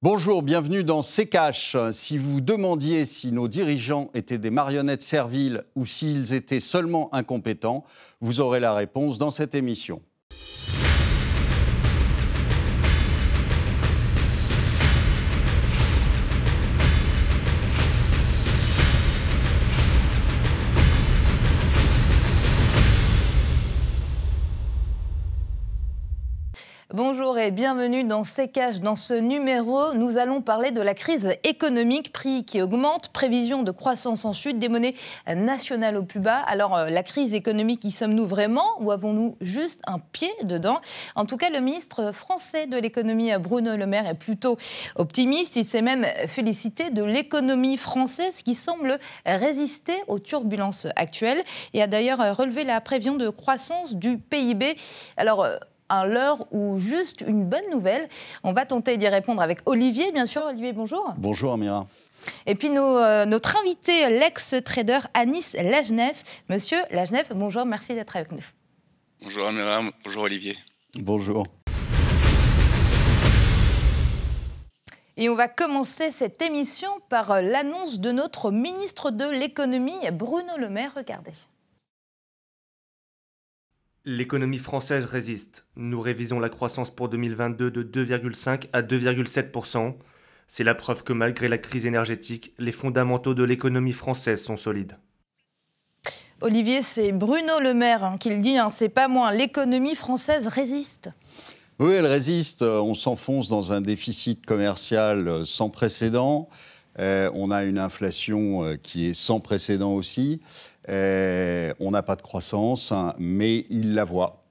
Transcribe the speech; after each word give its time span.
Bonjour, 0.00 0.44
bienvenue 0.44 0.84
dans 0.84 1.02
C'est 1.02 1.26
Si 1.90 2.18
vous 2.18 2.40
demandiez 2.40 3.04
si 3.04 3.32
nos 3.32 3.48
dirigeants 3.48 4.10
étaient 4.14 4.38
des 4.38 4.48
marionnettes 4.48 5.02
serviles 5.02 5.64
ou 5.74 5.86
s'ils 5.86 6.34
étaient 6.34 6.60
seulement 6.60 7.12
incompétents, 7.12 7.82
vous 8.20 8.38
aurez 8.38 8.60
la 8.60 8.74
réponse 8.74 9.18
dans 9.18 9.32
cette 9.32 9.56
émission. 9.56 10.00
Bonjour 26.98 27.38
et 27.38 27.52
bienvenue 27.52 28.02
dans 28.02 28.24
CKH. 28.24 28.80
Dans 28.82 28.96
ce 28.96 29.14
numéro, 29.14 29.94
nous 29.94 30.18
allons 30.18 30.40
parler 30.40 30.72
de 30.72 30.80
la 30.80 30.94
crise 30.94 31.32
économique, 31.44 32.12
prix 32.12 32.44
qui 32.44 32.60
augmente, 32.60 33.10
prévision 33.10 33.62
de 33.62 33.70
croissance 33.70 34.24
en 34.24 34.32
chute, 34.32 34.58
des 34.58 34.68
monnaies 34.68 34.94
nationales 35.28 35.96
au 35.96 36.02
plus 36.02 36.18
bas. 36.18 36.38
Alors, 36.38 36.76
euh, 36.76 36.90
la 36.90 37.04
crise 37.04 37.36
économique, 37.36 37.84
y 37.84 37.92
sommes-nous 37.92 38.26
vraiment 38.26 38.66
ou 38.80 38.90
avons-nous 38.90 39.36
juste 39.40 39.80
un 39.86 40.00
pied 40.00 40.32
dedans? 40.42 40.80
En 41.14 41.24
tout 41.24 41.36
cas, 41.36 41.50
le 41.50 41.60
ministre 41.60 42.10
français 42.10 42.66
de 42.66 42.76
l'économie, 42.76 43.30
Bruno 43.38 43.76
Le 43.76 43.86
Maire, 43.86 44.08
est 44.08 44.18
plutôt 44.18 44.58
optimiste. 44.96 45.54
Il 45.54 45.64
s'est 45.64 45.82
même 45.82 46.04
félicité 46.26 46.90
de 46.90 47.04
l'économie 47.04 47.76
française 47.76 48.42
qui 48.42 48.54
semble 48.54 48.98
résister 49.24 49.94
aux 50.08 50.18
turbulences 50.18 50.88
actuelles 50.96 51.44
et 51.74 51.80
a 51.80 51.86
d'ailleurs 51.86 52.36
relevé 52.36 52.64
la 52.64 52.80
prévision 52.80 53.14
de 53.14 53.28
croissance 53.28 53.94
du 53.94 54.18
PIB. 54.18 54.76
Alors, 55.16 55.44
euh, 55.44 55.58
à 55.88 56.06
l'heure 56.06 56.46
ou 56.52 56.78
juste 56.78 57.22
une 57.26 57.44
bonne 57.44 57.68
nouvelle 57.70 58.08
On 58.44 58.52
va 58.52 58.66
tenter 58.66 58.96
d'y 58.96 59.08
répondre 59.08 59.42
avec 59.42 59.60
Olivier, 59.66 60.12
bien 60.12 60.26
sûr. 60.26 60.44
Olivier, 60.44 60.72
bonjour. 60.72 61.14
Bonjour, 61.18 61.52
Amira. 61.52 61.86
Et 62.46 62.54
puis 62.54 62.68
euh, 62.76 63.24
notre 63.24 63.56
invité, 63.58 64.08
l'ex-trader 64.10 65.00
Anis 65.14 65.54
Lajnef. 65.54 66.42
Monsieur 66.48 66.78
Lajnef, 66.90 67.32
bonjour, 67.34 67.64
merci 67.64 67.94
d'être 67.94 68.16
avec 68.16 68.32
nous. 68.32 68.44
Bonjour 69.22 69.46
Amira, 69.46 69.82
bonjour 70.04 70.24
Olivier. 70.24 70.56
Bonjour. 70.94 71.44
Et 75.16 75.28
on 75.28 75.34
va 75.34 75.48
commencer 75.48 76.12
cette 76.12 76.40
émission 76.42 76.88
par 77.08 77.32
euh, 77.32 77.40
l'annonce 77.40 77.98
de 77.98 78.12
notre 78.12 78.52
ministre 78.52 79.10
de 79.10 79.28
l'économie, 79.28 79.98
Bruno 80.12 80.56
Le 80.56 80.68
Maire. 80.68 80.92
Regardez. 80.96 81.32
L'économie 84.10 84.56
française 84.56 85.04
résiste. 85.04 85.66
Nous 85.76 86.00
révisons 86.00 86.40
la 86.40 86.48
croissance 86.48 86.88
pour 86.88 87.10
2022 87.10 87.70
de 87.70 87.82
2,5 88.06 88.68
à 88.72 88.80
2,7% 88.80 89.96
C'est 90.46 90.64
la 90.64 90.74
preuve 90.74 91.02
que 91.04 91.12
malgré 91.12 91.46
la 91.46 91.58
crise 91.58 91.84
énergétique, 91.84 92.54
les 92.58 92.72
fondamentaux 92.72 93.34
de 93.34 93.44
l'économie 93.44 93.92
française 93.92 94.42
sont 94.42 94.56
solides. 94.56 94.96
Olivier, 96.40 96.80
c'est 96.80 97.12
Bruno 97.12 97.60
Le 97.60 97.74
Maire 97.74 98.02
hein, 98.02 98.16
qui 98.16 98.30
le 98.30 98.38
dit, 98.38 98.56
hein, 98.56 98.70
c'est 98.70 98.88
pas 98.88 99.08
moi, 99.08 99.30
l'économie 99.30 99.94
française 99.94 100.46
résiste. 100.46 101.10
Oui, 101.78 101.92
elle 101.92 102.06
résiste. 102.06 102.62
On 102.62 102.94
s'enfonce 102.94 103.50
dans 103.50 103.72
un 103.72 103.82
déficit 103.82 104.46
commercial 104.46 105.28
euh, 105.28 105.44
sans 105.44 105.68
précédent. 105.68 106.48
Euh, 106.98 107.30
on 107.34 107.50
a 107.50 107.62
une 107.62 107.78
inflation 107.78 108.64
euh, 108.64 108.76
qui 108.76 109.06
est 109.06 109.14
sans 109.14 109.40
précédent 109.40 109.92
aussi. 109.92 110.40
Euh, 110.88 111.72
on 111.80 111.90
n'a 111.90 112.02
pas 112.02 112.16
de 112.16 112.22
croissance, 112.22 112.92
hein, 112.92 113.14
mais 113.18 113.66
il 113.70 113.94
la 113.94 114.04
voit. 114.04 114.44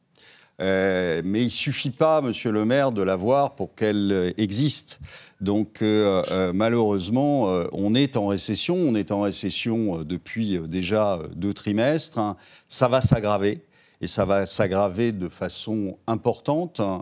mais 0.60 1.22
il 1.24 1.46
ne 1.46 1.50
suffit 1.50 1.92
pas, 1.92 2.22
Monsieur 2.22 2.52
le 2.52 2.66
maire, 2.66 2.92
de 2.92 3.02
la 3.02 3.16
voir 3.16 3.56
pour 3.56 3.76
qu'elle 3.76 4.34
existe. 4.38 5.00
Donc 5.42 5.82
malheureusement, 5.82 7.44
on 7.72 7.94
est 7.94 8.18
en 8.18 8.28
récession. 8.28 8.76
On 8.76 8.96
est 8.96 9.12
en 9.12 9.22
récession 9.22 10.04
depuis 10.04 10.60
déjà 10.60 11.20
deux 11.36 11.54
trimestres. 11.54 12.18
Hein. 12.18 12.38
Ça 12.68 12.88
va 12.88 13.02
s'aggraver 13.02 13.62
et 14.02 14.08
ça 14.08 14.26
va 14.26 14.46
s'aggraver 14.46 15.12
de 15.12 15.30
façon 15.30 15.98
importante. 16.08 16.80
Hein. 16.80 17.02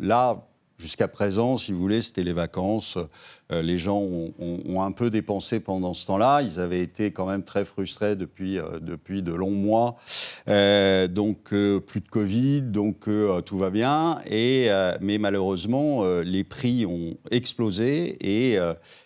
là, 0.00 0.48
Jusqu'à 0.78 1.08
présent, 1.08 1.56
si 1.56 1.72
vous 1.72 1.80
voulez, 1.80 2.02
c'était 2.02 2.22
les 2.22 2.32
vacances. 2.32 2.98
Euh, 3.50 3.62
les 3.62 3.78
gens 3.78 4.00
ont, 4.00 4.82
un 4.82 4.92
peu 4.92 5.10
dépensé 5.10 5.58
pendant 5.60 5.94
ce 5.94 6.06
temps-là. 6.06 6.42
Ils 6.42 6.60
avaient 6.60 6.82
été 6.82 7.10
quand 7.10 7.26
même 7.26 7.42
très 7.42 7.64
frustrés 7.64 8.14
depuis, 8.14 8.58
euh, 8.58 8.78
depuis 8.80 9.22
de 9.22 9.32
longs 9.32 9.50
mois. 9.50 9.96
Euh, 10.48 11.08
donc, 11.08 11.48
plus 11.48 12.00
de 12.00 12.08
Covid, 12.08 12.62
donc 12.62 13.08
tout 13.44 13.58
va 13.58 13.70
bien. 13.70 14.18
Et, 14.30 14.70
mais 15.00 15.18
malheureusement, 15.18 16.04
les 16.20 16.44
prix 16.44 16.86
ont 16.86 17.16
explosé 17.30 18.16
et 18.20 18.58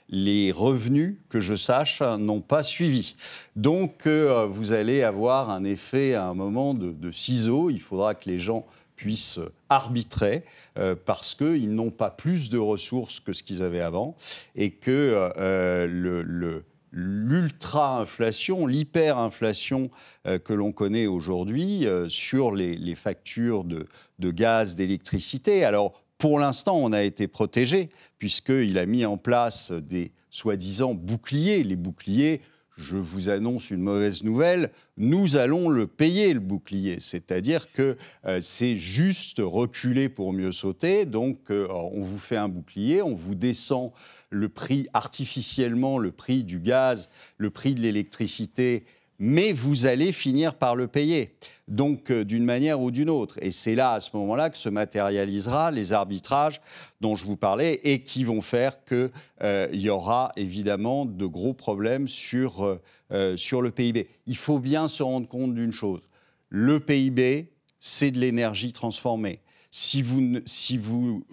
les 0.09 0.53
revenus, 0.53 1.17
que 1.31 1.41
je 1.41 1.55
sache, 1.55 2.03
n'ont 2.03 2.41
pas 2.43 2.63
suivi. 2.63 3.17
Donc, 3.57 4.07
vous 4.07 4.73
allez 4.73 5.03
avoir 5.03 5.51
un 5.51 5.65
effet 5.65 6.15
à 6.15 6.27
un 6.27 6.35
moment 6.35 6.75
de, 6.75 6.91
de 6.91 7.11
ciseaux. 7.11 7.71
Il 7.71 7.81
faudra 7.81 8.15
que 8.15 8.29
les 8.29 8.39
gens 8.39 8.67
puissent 9.03 9.41
arbitrer 9.69 10.45
euh, 10.79 10.95
parce 10.95 11.35
qu'ils 11.35 11.75
n'ont 11.75 11.91
pas 11.91 12.11
plus 12.11 12.51
de 12.51 12.59
ressources 12.59 13.19
que 13.19 13.33
ce 13.33 13.43
qu'ils 13.43 13.61
avaient 13.61 13.81
avant 13.81 14.17
et 14.55 14.71
que 14.71 15.33
euh, 15.37 16.63
l'ultra-inflation, 16.93 18.69
l'hyper-inflation 18.69 19.91
euh, 20.29 20.39
que 20.39 20.53
l'on 20.53 20.71
connaît 20.71 21.09
aujourd'hui 21.09 21.85
sur 22.07 22.55
les, 22.55 22.95
factures 22.95 23.65
de, 23.65 23.87
de 24.21 24.31
gaz, 24.31 24.77
d'électricité. 24.77 25.65
Alors, 25.65 26.01
pour 26.17 26.39
l'instant, 26.39 26.77
on 26.77 26.93
a 26.93 27.03
été 27.03 27.27
protégé, 27.27 27.91
puisqu'il 28.19 28.79
a 28.79 28.87
mis 28.87 29.05
en 29.05 29.17
place 29.17 29.73
des 29.73 30.13
soi-disant 30.31 30.95
boucliers. 30.95 31.65
Les 31.65 31.75
boucliers, 31.75 32.41
je 32.77 32.97
vous 32.97 33.29
annonce 33.29 33.71
une 33.71 33.81
mauvaise 33.81 34.23
nouvelle, 34.23 34.71
nous 34.97 35.37
allons 35.37 35.69
le 35.69 35.87
payer, 35.87 36.33
le 36.33 36.41
bouclier. 36.41 36.99
C'est-à-dire 37.01 37.71
que 37.73 37.97
euh, 38.25 38.41
c'est 38.41 38.77
juste 38.77 39.41
reculer 39.41 40.09
pour 40.09 40.33
mieux 40.33 40.53
sauter. 40.53 41.05
Donc, 41.05 41.51
euh, 41.51 41.69
on 41.71 42.03
vous 42.03 42.19
fait 42.19 42.37
un 42.37 42.49
bouclier, 42.49 43.03
on 43.03 43.15
vous 43.15 43.35
descend 43.35 43.93
le 44.31 44.49
prix 44.49 44.89
artificiellement, 44.95 45.99
le 45.99 46.13
prix 46.13 46.45
du 46.45 46.61
gaz, 46.61 47.11
le 47.37 47.51
prix 47.51 47.75
de 47.75 47.81
l'électricité 47.81 48.85
mais 49.19 49.53
vous 49.53 49.87
allez 49.87 50.11
finir 50.13 50.55
par 50.55 50.75
le 50.75 50.89
payer, 50.89 51.37
donc 51.69 52.11
euh, 52.11 52.25
d'une 52.25 52.45
manière 52.45 52.81
ou 52.81 52.91
d'une 52.91 53.11
autre. 53.11 53.39
Et 53.41 53.53
c'est 53.53 53.75
là, 53.75 53.93
à 53.93 54.01
ce 54.01 54.11
moment-là, 54.17 54.51
que 54.51 54.57
se 54.57 54.69
matérialisera 54.69 55.71
les 55.71 55.93
arbitrages 55.93 56.61
dont 57.01 57.15
je 57.15 57.25
vous 57.25 57.37
parlais 57.37 57.81
et 57.85 58.03
qui 58.03 58.25
vont 58.25 58.41
faire 58.41 58.85
qu'il 58.85 59.11
euh, 59.43 59.69
y 59.73 59.89
aura 59.89 60.33
évidemment 60.37 61.05
de 61.05 61.27
gros 61.27 61.55
problèmes 61.55 62.09
sur, 62.09 62.81
euh, 63.13 63.37
sur 63.37 63.63
le 63.63 63.71
PIB. 63.71 64.09
Il 64.27 64.37
faut 64.37 64.59
bien 64.59 64.89
se 64.89 65.03
rendre 65.03 65.29
compte 65.29 65.55
d'une 65.55 65.73
chose. 65.73 66.03
Le 66.49 66.81
PIB, 66.81 67.53
c'est 67.81 68.11
de 68.11 68.19
l'énergie 68.19 68.73
transformée. 68.73 69.41
Si 69.71 70.03
vous, 70.03 70.41
si 70.45 70.77
vous 70.77 71.25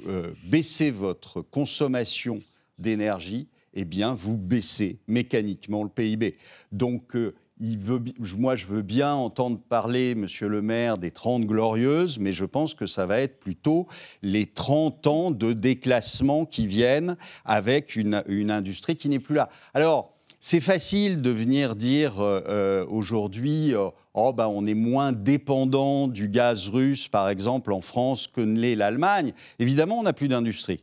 baissez 0.46 0.92
votre 0.92 1.42
consommation 1.42 2.40
d'énergie, 2.78 3.50
eh 3.74 3.84
bien, 3.84 4.16
vous 4.16 4.38
baissez 4.38 5.00
mécaniquement 5.08 5.84
le 5.84 5.90
PIB. 5.90 6.38
Donc, 6.72 7.18
moi, 7.60 8.56
je 8.56 8.66
veux 8.66 8.82
bien 8.82 9.14
entendre 9.14 9.60
parler, 9.60 10.16
monsieur 10.16 10.48
le 10.48 10.62
maire, 10.62 10.98
des 10.98 11.12
30 11.12 11.46
glorieuses, 11.46 12.18
mais 12.18 12.32
je 12.32 12.46
pense 12.46 12.74
que 12.74 12.86
ça 12.86 13.06
va 13.06 13.20
être 13.20 13.40
plutôt 13.40 13.88
les 14.22 14.46
30 14.46 15.08
ans 15.08 15.32
de 15.32 15.52
déclassement 15.52 16.46
qui 16.46 16.68
viennent 16.68 17.18
avec 17.46 17.96
une, 17.96 18.24
industrie 18.52 18.96
qui 18.96 19.10
n'est 19.10 19.20
plus 19.20 19.36
là. 19.36 19.50
Alors, 19.74 20.14
c'est 20.40 20.62
facile 20.62 21.22
de 21.22 21.32
venir 21.32 21.76
dire 21.76 22.22
euh, 22.22 22.42
euh, 22.48 22.86
aujourd'hui, 22.90 23.76
euh, 23.76 23.90
oh, 24.14 24.32
ben, 24.32 24.48
on 24.48 24.66
est 24.66 24.74
moins 24.74 25.12
dépendant 25.12 26.08
du 26.08 26.30
gaz 26.30 26.70
russe, 26.70 27.10
par 27.10 27.28
exemple, 27.28 27.74
en 27.74 27.82
France 27.82 28.28
que 28.28 28.40
ne 28.40 28.58
l'est 28.58 28.76
l'Allemagne. 28.76 29.34
Évidemment, 29.60 30.00
on 30.00 30.04
n'a 30.04 30.14
plus 30.14 30.30
d'industrie. 30.30 30.80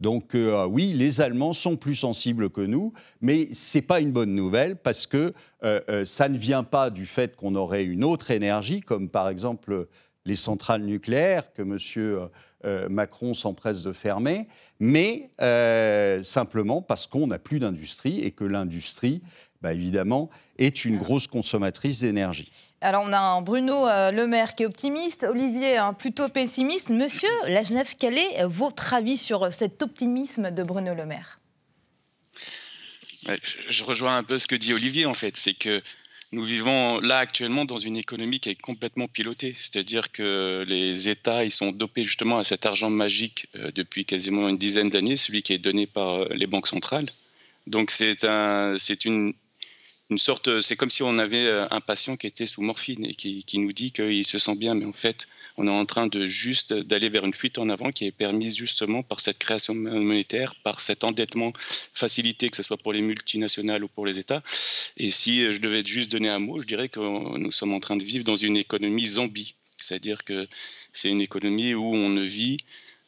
Donc 0.00 0.34
euh, 0.34 0.64
oui, 0.66 0.94
les 0.94 1.20
Allemands 1.20 1.52
sont 1.52 1.76
plus 1.76 1.94
sensibles 1.94 2.48
que 2.50 2.62
nous, 2.62 2.92
mais 3.20 3.52
ce 3.52 3.78
n'est 3.78 3.82
pas 3.82 4.00
une 4.00 4.12
bonne 4.12 4.34
nouvelle 4.34 4.76
parce 4.76 5.06
que 5.06 5.34
euh, 5.62 5.80
euh, 5.88 6.04
ça 6.06 6.28
ne 6.28 6.38
vient 6.38 6.64
pas 6.64 6.88
du 6.90 7.04
fait 7.04 7.36
qu'on 7.36 7.54
aurait 7.54 7.84
une 7.84 8.02
autre 8.02 8.30
énergie, 8.30 8.80
comme 8.80 9.10
par 9.10 9.28
exemple 9.28 9.88
les 10.24 10.36
centrales 10.36 10.82
nucléaires 10.82 11.52
que 11.52 11.62
M. 11.62 12.28
Macron 12.90 13.32
s'empresse 13.32 13.82
de 13.82 13.92
fermer, 13.92 14.48
mais 14.78 15.30
simplement 16.22 16.82
parce 16.82 17.06
qu'on 17.06 17.26
n'a 17.26 17.38
plus 17.38 17.58
d'industrie 17.58 18.20
et 18.20 18.30
que 18.30 18.44
l'industrie 18.44 19.22
bah, 19.62 19.72
évidemment, 19.72 20.30
est 20.58 20.84
une 20.84 20.98
grosse 20.98 21.26
consommatrice 21.26 22.00
d'énergie. 22.00 22.50
Alors, 22.80 23.02
on 23.06 23.12
a 23.12 23.18
un 23.18 23.42
Bruno 23.42 23.86
euh, 23.86 24.10
Le 24.10 24.26
Maire 24.26 24.54
qui 24.54 24.62
est 24.62 24.66
optimiste, 24.66 25.24
Olivier 25.28 25.76
un 25.76 25.92
plutôt 25.92 26.28
pessimiste. 26.28 26.90
Monsieur 26.90 27.28
Lajnev, 27.46 27.94
quel 27.98 28.16
est 28.16 28.44
votre 28.44 28.94
avis 28.94 29.16
sur 29.16 29.52
cet 29.52 29.82
optimisme 29.82 30.50
de 30.50 30.62
Bruno 30.62 30.94
Le 30.94 31.06
Maire? 31.06 31.38
Je 33.68 33.84
rejoins 33.84 34.16
un 34.16 34.22
peu 34.22 34.38
ce 34.38 34.46
que 34.46 34.56
dit 34.56 34.72
Olivier, 34.72 35.04
en 35.06 35.14
fait. 35.14 35.36
C'est 35.36 35.54
que 35.54 35.82
nous 36.32 36.44
vivons 36.44 37.00
là 37.00 37.18
actuellement 37.18 37.64
dans 37.64 37.78
une 37.78 37.96
économie 37.96 38.38
qui 38.38 38.50
est 38.50 38.60
complètement 38.60 39.08
pilotée, 39.08 39.54
c'est-à-dire 39.56 40.12
que 40.12 40.64
les 40.68 41.08
États 41.08 41.44
ils 41.44 41.50
sont 41.50 41.72
dopés 41.72 42.04
justement 42.04 42.38
à 42.38 42.44
cet 42.44 42.66
argent 42.66 42.88
magique 42.88 43.48
euh, 43.56 43.72
depuis 43.74 44.04
quasiment 44.04 44.48
une 44.48 44.56
dizaine 44.56 44.90
d'années, 44.90 45.16
celui 45.16 45.42
qui 45.42 45.52
est 45.52 45.58
donné 45.58 45.86
par 45.88 46.22
euh, 46.22 46.28
les 46.30 46.46
banques 46.46 46.68
centrales. 46.68 47.10
Donc 47.66 47.90
c'est 47.90 48.24
un, 48.24 48.76
c'est 48.78 49.04
une, 49.04 49.34
sorte, 50.18 50.60
c'est 50.60 50.76
comme 50.76 50.90
si 50.90 51.02
on 51.02 51.18
avait 51.18 51.46
euh, 51.46 51.66
un 51.70 51.80
patient 51.80 52.16
qui 52.16 52.26
était 52.26 52.46
sous 52.46 52.62
morphine 52.62 53.04
et 53.04 53.14
qui, 53.14 53.58
nous 53.58 53.72
dit 53.72 53.92
qu'il 53.92 54.24
se 54.24 54.38
sent 54.38 54.56
bien, 54.56 54.74
mais 54.74 54.84
en 54.84 54.92
fait 54.92 55.28
on 55.56 55.66
est 55.66 55.70
en 55.70 55.84
train 55.86 56.06
de 56.06 56.26
juste 56.26 56.72
d'aller 56.72 57.08
vers 57.08 57.24
une 57.24 57.34
fuite 57.34 57.58
en 57.58 57.68
avant 57.68 57.92
qui 57.92 58.06
est 58.06 58.12
permise 58.12 58.56
justement 58.56 59.02
par 59.02 59.20
cette 59.20 59.38
création 59.38 59.74
monétaire, 59.74 60.54
par 60.56 60.80
cet 60.80 61.04
endettement 61.04 61.52
facilité, 61.92 62.48
que 62.48 62.56
ce 62.56 62.62
soit 62.62 62.78
pour 62.78 62.92
les 62.92 63.02
multinationales 63.02 63.84
ou 63.84 63.88
pour 63.88 64.06
les 64.06 64.18
États. 64.18 64.42
Et 64.96 65.10
si 65.10 65.52
je 65.52 65.60
devais 65.60 65.84
juste 65.84 66.10
donner 66.10 66.28
un 66.28 66.38
mot, 66.38 66.60
je 66.60 66.66
dirais 66.66 66.88
que 66.88 67.00
nous 67.00 67.52
sommes 67.52 67.74
en 67.74 67.80
train 67.80 67.96
de 67.96 68.04
vivre 68.04 68.24
dans 68.24 68.36
une 68.36 68.56
économie 68.56 69.06
zombie. 69.06 69.54
C'est-à-dire 69.78 70.24
que 70.24 70.46
c'est 70.92 71.08
une 71.08 71.20
économie 71.20 71.74
où 71.74 71.84
on 71.84 72.08
ne 72.08 72.22
vit 72.22 72.58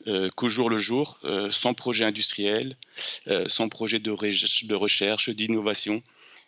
euh, 0.08 0.30
qu'au 0.34 0.48
jour 0.48 0.68
le 0.68 0.78
jour, 0.78 1.18
euh, 1.24 1.50
sans 1.50 1.74
projet 1.74 2.04
industriel, 2.04 2.76
euh, 3.28 3.46
sans 3.46 3.68
projet 3.68 4.00
de 4.00 4.10
recherche, 4.74 5.30
d'innovation. 5.30 6.02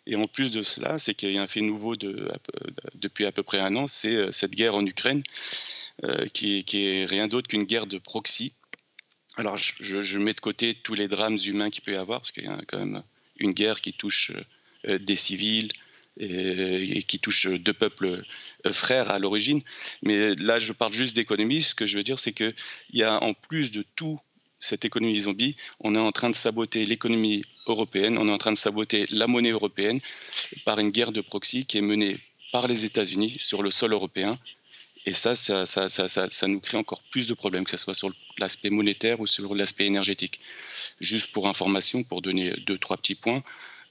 Et 0.07 0.15
en 0.15 0.27
plus 0.27 0.51
de 0.51 0.61
cela, 0.61 0.99
c'est 0.99 1.15
qu'il 1.15 1.31
y 1.31 1.37
a 1.37 1.41
un 1.41 1.47
fait 1.47 1.61
nouveau 1.61 1.95
de, 1.95 2.31
depuis 2.95 3.25
à 3.25 3.31
peu 3.31 3.43
près 3.43 3.59
un 3.59 3.75
an, 3.75 3.87
c'est 3.87 4.31
cette 4.31 4.51
guerre 4.51 4.75
en 4.75 4.85
Ukraine 4.85 5.23
euh, 6.03 6.27
qui, 6.27 6.65
est 6.73 7.05
rien 7.05 7.29
d'autre 7.29 7.47
qu'une 7.47 7.63
guerre 7.63 7.87
de 7.87 7.97
proxy. 7.97 8.53
Alors, 9.37 9.57
je, 9.57 10.19
mets 10.19 10.33
de 10.33 10.39
côté 10.41 10.73
tous 10.73 10.93
les 10.93 11.07
drames 11.07 11.37
humains 11.45 11.69
qu'il 11.69 11.83
peut 11.83 11.93
y 11.93 11.95
avoir, 11.95 12.19
parce 12.19 12.33
qu'il 12.33 12.43
y 12.43 12.47
a 12.47 12.59
quand 12.67 12.79
même 12.79 13.01
une 13.37 13.53
guerre 13.53 13.79
qui 13.79 13.93
touche 13.93 14.33
euh, 14.87 14.99
des 14.99 15.15
civils 15.15 15.69
et, 16.17 17.01
qui 17.03 17.19
touche 17.19 17.47
deux 17.47 17.73
peuples 17.73 18.25
euh, 18.65 18.73
frères 18.73 19.09
à 19.09 19.19
l'origine. 19.19 19.61
Mais 20.01 20.35
là, 20.35 20.59
je 20.59 20.73
parle 20.73 20.91
juste 20.91 21.15
d'économie. 21.15 21.61
Ce 21.61 21.75
que 21.75 21.85
je 21.85 21.95
veux 21.95 22.03
dire, 22.03 22.19
c'est 22.19 22.33
qu'il 22.33 22.53
y 22.91 23.03
a 23.03 23.23
en 23.23 23.33
plus 23.33 23.71
de 23.71 23.85
tout 23.95 24.19
cette 24.65 24.83
économie 24.85 25.17
zombie, 25.19 25.55
on 25.79 25.95
est 25.95 25.99
en 25.99 26.11
train 26.11 26.29
de 26.29 26.35
saboter 26.35 26.85
l'économie 26.85 27.43
européenne, 27.67 28.17
on 28.17 28.27
est 28.27 28.31
en 28.31 28.37
train 28.37 28.51
de 28.51 28.57
saboter 28.57 29.05
la 29.09 29.27
monnaie 29.27 29.51
européenne 29.51 29.99
par 30.65 30.79
une 30.79 30.89
guerre 30.89 31.11
de 31.11 31.21
proxy 31.21 31.65
qui 31.65 31.77
est 31.77 31.81
menée 31.81 32.17
par 32.51 32.67
les 32.67 32.85
États-Unis 32.85 33.35
sur 33.37 33.61
le 33.63 33.69
sol 33.69 33.93
européen 33.93 34.39
et 35.05 35.13
ça 35.13 35.35
ça, 35.35 35.65
ça, 35.67 35.87
ça, 35.87 36.07
ça, 36.07 36.47
nous 36.47 36.59
crée 36.59 36.77
encore 36.77 37.03
plus 37.03 37.27
de 37.27 37.33
problèmes, 37.35 37.63
que 37.63 37.71
ce 37.71 37.77
soit 37.77 37.93
sur 37.93 38.09
l'aspect 38.39 38.71
monétaire 38.71 39.19
ou 39.19 39.27
sur 39.27 39.53
l'aspect 39.53 39.85
énergétique. 39.85 40.39
Juste 40.99 41.31
pour 41.31 41.47
information, 41.47 42.03
pour 42.03 42.23
donner 42.23 42.55
deux, 42.65 42.79
trois 42.79 42.97
petits 42.97 43.13
points, 43.15 43.43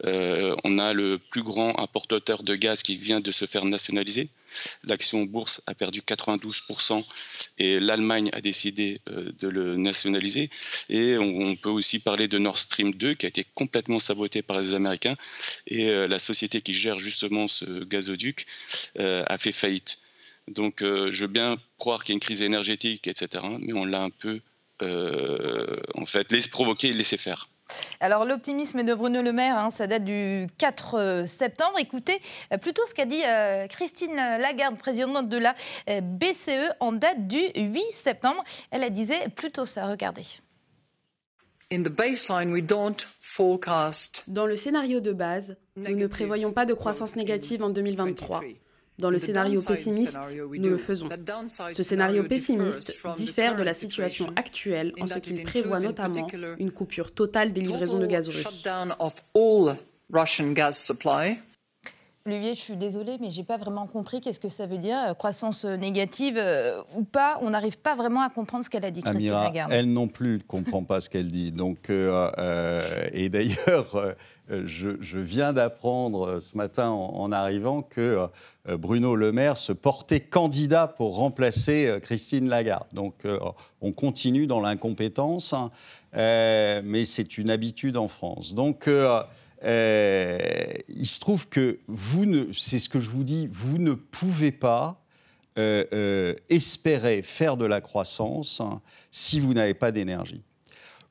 euh, 0.05 0.55
on 0.65 0.79
a 0.79 0.93
le 0.93 1.19
plus 1.19 1.43
grand 1.43 1.79
importateur 1.79 2.43
de 2.43 2.55
gaz 2.55 2.83
qui 2.83 2.97
vient 2.97 3.21
de 3.21 3.31
se 3.31 3.47
faire 3.47 3.65
nationaliser. 3.65 4.29
L'action 4.85 5.25
bourse 5.25 5.63
a 5.67 5.75
perdu 5.75 6.01
92% 6.01 7.05
et 7.59 7.81
l'Allemagne 7.81 8.31
a 8.33 8.41
décidé 8.41 9.01
euh, 9.09 9.33
de 9.41 9.49
le 9.49 9.77
nationaliser. 9.77 10.51
Et 10.89 11.17
on, 11.19 11.57
peut 11.57 11.71
aussi 11.71 11.99
parler 11.99 12.29
de 12.29 12.39
Nord 12.39 12.59
Stream 12.59 12.93
2 12.93 13.15
qui 13.15 13.27
a 13.27 13.29
été 13.29 13.45
complètement 13.55 13.99
saboté 13.99 14.43
par 14.43 14.61
les 14.61 14.75
Américains. 14.75 15.17
Et 15.67 15.89
euh, 15.89 16.07
la 16.07 16.19
société 16.19 16.61
qui 16.61 16.75
gère 16.75 16.99
justement 16.99 17.47
ce 17.47 17.85
gazoduc 17.85 18.47
a 18.97 19.39
fait 19.39 19.53
faillite. 19.53 19.99
Donc, 20.49 20.81
je 20.81 21.21
veux 21.21 21.29
bien 21.29 21.57
croire 21.79 22.05
qu'il 22.05 22.13
y 22.13 22.15
a 22.15 22.17
une 22.17 22.21
crise 22.21 22.43
énergétique, 22.43 23.07
etc., 23.07 23.45
mais 23.61 23.73
on 23.73 23.85
l'a 23.85 24.03
un 24.03 24.11
peu, 24.11 24.41
en 24.81 26.07
fait, 26.07 26.31
laissé 26.33 26.49
provoquer 26.51 26.89
et 26.89 26.93
laissé 26.93 27.17
faire. 27.17 27.49
Alors 28.01 28.25
l'optimisme 28.25 28.83
de 28.83 28.95
Bruno 28.95 29.23
Le 29.23 29.33
Maire, 29.33 29.59
hein, 29.59 29.71
ça 29.71 29.87
date 29.87 30.05
du 30.05 30.47
4 30.59 30.95
euh, 30.95 31.27
septembre. 31.27 31.79
Écoutez 31.79 32.21
plutôt 32.61 32.83
ce 32.87 32.95
qu'a 32.95 33.07
dit 33.07 33.23
Christine 33.69 34.15
Lagarde, 34.15 34.79
présidente 34.79 35.29
de 35.29 35.39
la 35.39 35.55
BCE, 36.01 36.73
en 36.81 36.93
date 36.93 37.27
du 37.27 37.41
8 37.57 37.81
septembre. 37.91 38.43
Elle 38.71 38.83
a 38.83 38.91
disait 38.91 39.29
plutôt 39.35 39.67
ça, 39.67 39.87
regardez. 39.87 40.25
Dans 44.29 44.47
le 44.47 44.55
scénario 44.55 45.01
de 45.01 45.13
base, 45.13 45.57
nous 45.77 45.97
ne 45.97 46.07
prévoyons 46.07 46.53
pas 46.53 46.67
de 46.67 46.75
croissance 46.75 47.17
négative 47.17 47.63
en 47.63 47.71
2023. 47.71 48.43
Dans 48.99 49.11
le 49.11 49.19
scénario 49.19 49.61
pessimiste, 49.63 50.19
nous 50.53 50.71
le 50.71 50.79
faisons. 50.79 51.09
Ce 51.73 51.83
scénario 51.83 52.25
pessimiste 52.25 52.97
diffère 53.17 53.57
de 53.57 53.63
la 53.63 53.75
situation 53.75 54.33
actuelle 54.37 54.93
en 55.01 55.07
ce 55.07 55.19
qu'il 55.19 55.43
prévoit 55.43 55.81
notamment 55.81 56.27
une 56.59 56.71
coupure 56.71 57.13
totale 57.13 57.53
des 57.53 57.61
livraisons 57.61 57.99
de 57.99 58.07
gaz 58.07 58.29
russe. 58.29 58.69
Olivier, 62.27 62.55
je 62.55 62.61
suis 62.61 62.77
désolée, 62.77 63.19
mais 63.21 63.31
je 63.31 63.37
n'ai 63.37 63.45
pas 63.45 63.59
vraiment 63.59 63.87
compris 63.87 64.23
qu'est-ce 64.23 64.41
que 64.41 64.49
ça 64.49 64.67
veut 64.67 64.79
dire, 64.79 64.97
euh, 65.09 65.13
croissance 65.13 65.67
euh, 65.67 65.77
négative 65.77 66.37
euh, 66.39 66.81
ou 66.97 67.05
pas. 67.05 67.39
On 67.43 67.51
n'arrive 67.51 67.77
pas 67.77 67.95
vraiment 67.97 68.23
à 68.23 68.31
comprendre 68.31 68.65
ce 68.65 68.71
qu'elle 68.71 68.87
a 68.87 68.91
dit, 68.91 69.03
Christine 69.03 69.31
Lagarde. 69.31 69.71
Elle 69.71 69.93
non 69.93 70.09
plus 70.09 70.39
ne 70.39 70.43
comprend 70.43 70.85
pas 70.85 71.03
ce 71.03 71.11
qu'elle 71.11 71.31
dit. 71.31 71.53
Donc, 71.53 71.91
et 71.91 73.29
d'ailleurs, 73.29 74.15
je, 74.49 75.19
viens 75.19 75.53
d'apprendre 75.53 76.41
ce 76.41 76.57
matin 76.57 76.89
en, 76.89 77.31
arrivant 77.31 77.83
que 77.83 78.27
Bruno 78.67 79.17
Le 79.17 79.31
Maire 79.31 79.59
se 79.59 79.75
portait 79.75 80.21
candidat 80.21 80.87
pour 80.87 81.17
remplacer 81.17 81.99
Christine 82.01 82.49
Lagarde. 82.49 82.87
Donc, 82.95 83.27
on 83.83 83.93
continue 83.93 84.47
dans 84.47 84.63
l'incompétence, 84.63 85.53
hein. 85.53 85.71
mais 86.15 87.05
c'est 87.05 87.37
une 87.37 87.51
habitude 87.51 87.99
en 87.99 88.09
France. 88.09 88.55
Donc, 88.55 88.89
euh, 89.65 90.39
il 90.89 91.07
se 91.07 91.21
trouve 91.21 91.49
que 91.49 91.79
vous 91.87 92.27
ne, 92.27 92.53
c'est 92.53 92.79
ce 92.79 92.89
que 92.89 92.99
je 92.99 93.11
vous 93.11 93.25
dis, 93.25 93.49
vous 93.51 93.79
ne 93.79 93.95
pouvez 93.95 94.53
pas 94.53 95.03
euh, 95.59 95.85
euh, 95.93 96.35
espérer 96.51 97.23
faire 97.23 97.57
de 97.57 97.65
la 97.65 97.81
croissance 97.81 98.61
hein, 98.61 98.83
si 99.11 99.41
vous 99.41 99.55
n'avez 99.55 99.75
pas 99.75 99.93
d'énergie. 99.93 100.43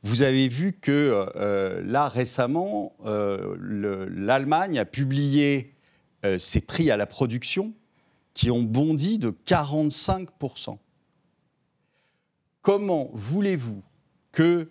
Vous 0.04 0.22
avez 0.22 0.50
vu 0.50 0.74
que 0.74 1.32
là 1.86 2.10
récemment, 2.10 2.94
l'Allemagne 3.06 4.78
a 4.78 4.84
publié 4.84 5.76
ses 6.40 6.60
prix 6.60 6.92
à 6.92 6.98
la 6.98 7.06
production 7.06 7.74
qui 8.34 8.52
ont 8.52 8.64
bondi 8.64 9.18
de 9.18 9.32
45%. 9.48 10.78
Comment 12.62 13.12
voulez-vous 13.14 13.82
que 14.34 14.70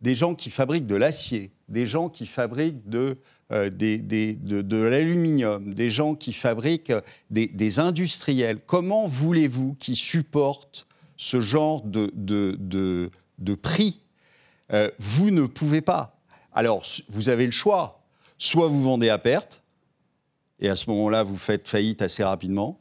des 0.00 0.14
gens 0.14 0.34
qui 0.34 0.48
fabriquent 0.48 0.86
de 0.86 0.94
l'acier, 0.94 1.53
des 1.68 1.86
gens 1.86 2.08
qui 2.08 2.26
fabriquent 2.26 2.88
de, 2.88 3.18
euh, 3.52 3.70
de, 3.70 4.76
l'aluminium, 4.76 5.74
des 5.74 5.90
gens 5.90 6.14
qui 6.14 6.32
fabriquent 6.32 6.92
des, 7.30 7.80
industriels. 7.80 8.60
Comment 8.66 9.06
voulez-vous 9.06 9.74
qu'ils 9.74 9.96
supportent 9.96 10.86
ce 11.16 11.40
genre 11.40 11.82
de, 11.82 12.10
de 13.38 13.54
prix 13.54 14.00
euh, 14.72 14.90
Vous 14.98 15.30
ne 15.30 15.46
pouvez 15.46 15.80
pas. 15.80 16.18
Alors, 16.52 16.84
vous 17.08 17.28
avez 17.28 17.46
le 17.46 17.52
choix. 17.52 18.00
Soit 18.38 18.68
vous 18.68 18.82
vendez 18.82 19.08
à 19.08 19.18
perte, 19.18 19.62
et 20.60 20.68
à 20.68 20.76
ce 20.76 20.88
moment-là, 20.90 21.22
vous 21.22 21.36
faites 21.36 21.68
faillite 21.68 22.02
assez 22.02 22.24
rapidement. 22.24 22.80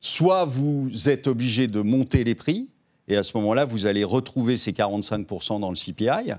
Soit 0.00 0.44
vous 0.44 1.08
êtes 1.08 1.26
obligé 1.26 1.66
de 1.66 1.80
monter 1.80 2.24
les 2.24 2.34
prix, 2.34 2.68
et 3.08 3.16
à 3.16 3.22
ce 3.22 3.36
moment-là, 3.36 3.64
vous 3.64 3.86
allez 3.86 4.04
retrouver 4.04 4.56
ces 4.56 4.72
45% 4.72 5.60
dans 5.60 5.70
le 5.70 5.76
CPI. 5.76 6.32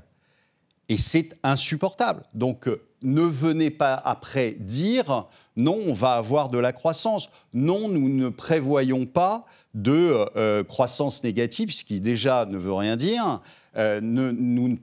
Et 0.92 0.98
c'est 0.98 1.38
insupportable. 1.42 2.24
Donc 2.34 2.68
euh, 2.68 2.84
ne 3.02 3.22
venez 3.22 3.70
pas 3.70 3.94
après 3.94 4.58
dire 4.60 5.26
non, 5.56 5.80
on 5.88 5.94
va 5.94 6.16
avoir 6.16 6.50
de 6.50 6.58
la 6.58 6.74
croissance. 6.74 7.30
Non, 7.54 7.88
nous 7.88 8.10
ne 8.10 8.28
prévoyons 8.28 9.06
pas 9.06 9.46
de 9.74 9.94
euh, 9.94 10.26
euh, 10.36 10.64
croissance 10.66 11.24
négative, 11.24 11.72
ce 11.72 11.86
qui 11.86 12.02
déjà 12.02 12.46
ne 12.46 12.58
veut 12.58 12.74
rien 12.74 12.98
dire. 12.98 13.42
nous 13.78 14.68
ne 14.68 14.76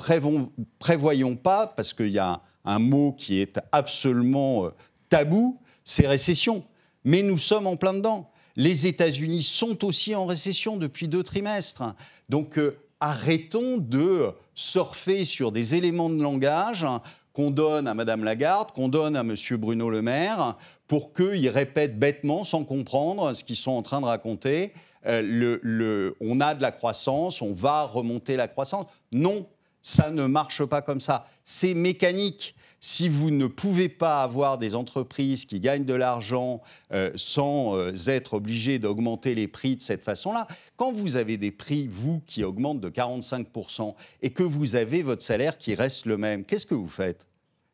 prévoyons 0.78 1.36
pas, 1.36 1.66
parce 1.66 1.92
qu'il 1.92 2.08
y 2.08 2.18
a 2.18 2.40
un, 2.64 2.78
mot 2.78 3.12
qui 3.12 3.40
est 3.40 3.60
absolument 3.70 4.70
tabou, 5.10 5.58
c'est 5.84 6.06
récession. 6.06 6.64
Mais 7.04 7.20
nous 7.20 7.36
sommes 7.36 7.66
en 7.66 7.76
plein 7.76 7.92
dedans. 7.92 8.30
Les 8.56 8.86
États-Unis 8.86 9.42
sont 9.42 9.84
aussi 9.84 10.14
en 10.14 10.24
récession 10.24 10.78
depuis 10.78 11.06
deux 11.06 11.22
trimestres. 11.22 11.82
Donc 12.30 12.58
arrêtons 13.00 13.78
de 13.78 14.30
surfer 14.54 15.24
sur 15.24 15.52
des 15.52 15.74
éléments 15.74 16.10
de 16.10 16.22
langage 16.22 16.86
qu'on 17.32 17.50
donne 17.50 17.86
à 17.86 17.94
Madame 17.94 18.24
Lagarde, 18.24 18.72
qu'on 18.72 18.88
donne 18.88 19.14
à 19.16 19.22
Monsieur 19.22 19.56
Bruno 19.56 19.90
Le 19.90 20.02
Maire, 20.02 20.56
pour 20.88 21.12
qu'ils 21.12 21.48
répètent 21.48 21.98
bêtement, 21.98 22.42
sans 22.42 22.64
comprendre 22.64 23.32
ce 23.34 23.44
qu'ils 23.44 23.56
sont 23.56 23.70
en 23.72 23.82
train 23.82 24.00
de 24.00 24.06
raconter. 24.06 24.72
Euh, 25.06 26.10
on 26.20 26.40
a 26.40 26.54
de 26.54 26.62
la 26.62 26.72
croissance, 26.72 27.40
on 27.40 27.52
va 27.52 27.84
remonter 27.84 28.36
la 28.36 28.48
croissance. 28.48 28.86
Non, 29.12 29.46
ça 29.88 30.10
ne 30.10 30.26
marche 30.26 30.64
pas 30.64 30.82
comme 30.82 31.00
ça. 31.00 31.26
C'est 31.44 31.72
mécanique 31.72 32.54
si 32.78 33.08
vous 33.08 33.30
ne 33.30 33.46
pouvez 33.46 33.88
pas 33.88 34.22
avoir 34.22 34.58
des 34.58 34.74
entreprises 34.74 35.46
qui 35.46 35.60
gagnent 35.60 35.86
de 35.86 35.94
l'argent 35.94 36.60
euh, 36.92 37.10
sans 37.16 37.76
euh, 37.76 37.92
être 38.06 38.34
obligés 38.34 38.78
d'augmenter 38.78 39.34
les 39.34 39.48
prix 39.48 39.76
de 39.76 39.82
cette 39.82 40.04
façon-là, 40.04 40.46
quand 40.76 40.92
vous 40.92 41.16
avez 41.16 41.38
des 41.38 41.50
prix, 41.50 41.88
vous, 41.88 42.20
qui 42.26 42.44
augmentent 42.44 42.80
de 42.80 42.90
45% 42.90 43.94
et 44.22 44.30
que 44.30 44.42
vous 44.42 44.76
avez 44.76 45.02
votre 45.02 45.22
salaire 45.22 45.56
qui 45.56 45.74
reste 45.74 46.04
le 46.04 46.18
même, 46.18 46.44
qu'est-ce 46.44 46.66
que 46.66 46.74
vous 46.74 46.88
faites? 46.88 47.26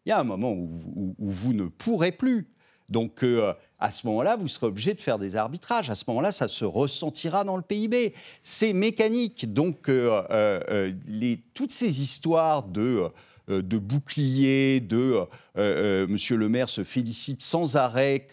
Il 0.07 0.11
y 0.11 0.13
a 0.13 0.21
un 0.21 0.25
moment 0.25 0.53
où, 0.53 0.69
vous 1.19 1.53
ne 1.53 1.65
pourrez 1.65 2.13
plus. 2.13 2.47
Donc, 2.91 3.25
euh, 3.25 3.55
à 3.85 3.91
ce 3.91 4.07
moment-là, 4.07 4.37
vous 4.37 4.49
serez 4.49 4.67
obligé 4.67 4.95
de 4.95 5.01
faire 5.01 5.19
des 5.19 5.37
arbitrages. 5.37 5.91
À 5.91 5.95
ce 5.95 6.05
moment-là, 6.09 6.33
ça 6.33 6.49
se 6.49 6.65
ressentira 6.65 7.45
dans 7.45 7.59
le 7.59 7.63
PIB. 7.63 8.15
C'est 8.43 8.73
mécanique. 8.73 9.53
Donc, 9.53 9.91
euh, 9.91 10.23
euh, 10.31 10.91
les, 11.07 11.43
toutes 11.53 11.71
ces 11.71 12.01
histoires 12.01 12.65
de 12.65 13.05
de 13.47 13.77
boucliers, 13.77 14.81
de 14.81 15.27
Monsieur 16.09 16.37
le 16.37 16.49
maire 16.49 16.71
se 16.71 16.83
félicite 16.83 17.43
sans 17.43 17.77
arrêt 17.77 18.27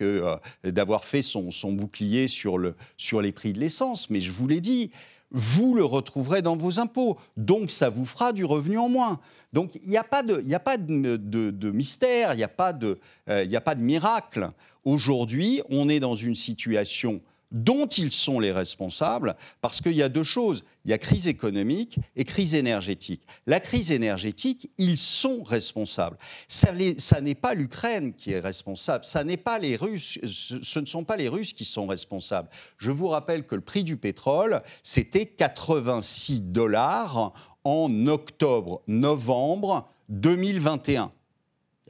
d'avoir 0.63 1.03
fait 1.03 1.21
son, 1.21 1.49
bouclier 1.73 2.29
sur, 2.29 2.57
le, 2.57 2.75
sur 2.95 3.21
les 3.21 3.33
prix 3.33 3.51
de 3.51 3.59
l'essence. 3.59 4.09
Mais 4.09 4.21
je 4.21 4.31
vous 4.31 4.47
l'ai 4.47 4.61
dit, 4.61 4.89
vous 5.31 5.73
le 5.73 5.83
retrouverez 5.83 6.41
dans 6.41 6.55
vos 6.55 6.79
impôts. 6.79 7.17
Donc 7.35 7.71
ça 7.71 7.89
vous 7.89 8.05
fera 8.05 8.31
du 8.31 8.45
revenu 8.45 8.77
en 8.77 8.87
moins. 8.87 9.19
Donc 9.53 9.75
il 9.83 9.89
n'y 9.89 9.97
a 9.97 10.03
pas 10.03 10.23
de, 10.23 11.71
mystère, 11.71 12.33
il 12.33 12.37
n'y 12.37 12.43
euh, 12.43 13.57
a 13.57 13.61
pas 13.61 13.75
de 13.75 13.81
miracle. 13.81 14.51
Aujourd'hui, 14.83 15.61
on 15.69 15.89
est 15.89 15.99
dans 15.99 16.15
une 16.15 16.35
situation 16.35 17.21
dont 17.51 17.85
ils 17.85 18.11
sont 18.11 18.39
les 18.39 18.51
responsables, 18.51 19.35
parce 19.59 19.81
qu'il 19.81 19.93
y 19.93 20.01
a 20.01 20.09
deux 20.09 20.23
choses. 20.23 20.63
Il 20.85 20.91
y 20.91 20.93
a 20.93 20.97
crise 20.97 21.27
économique 21.27 21.99
et 22.15 22.23
crise 22.23 22.55
énergétique. 22.55 23.21
La 23.45 23.59
crise 23.59 23.91
énergétique, 23.91 24.71
ils 24.77 24.97
sont 24.97 25.43
responsables. 25.43 26.17
Ça, 26.47 26.71
n'est 26.73 27.35
pas 27.35 27.53
l'Ukraine 27.53 28.13
qui 28.13 28.31
est 28.31 28.39
responsable, 28.39 29.05
ça 29.05 29.23
n'est 29.23 29.37
pas 29.37 29.59
les 29.59 29.75
Russes, 29.75 30.17
ce 30.23 30.79
ne 30.79 30.85
sont 30.85 31.03
pas 31.03 31.17
les 31.17 31.27
Russes 31.27 31.53
qui 31.53 31.65
sont 31.65 31.87
responsables. 31.87 32.49
Je 32.77 32.91
vous 32.91 33.09
rappelle 33.09 33.45
que 33.45 33.55
le 33.55 33.61
prix 33.61 33.83
du 33.83 33.97
pétrole, 33.97 34.61
c'était 34.81 35.25
86 35.25 36.41
dollars 36.41 37.33
en 37.63 38.07
octobre-novembre 38.07 39.89
2021 40.09 41.11
il 41.11 41.20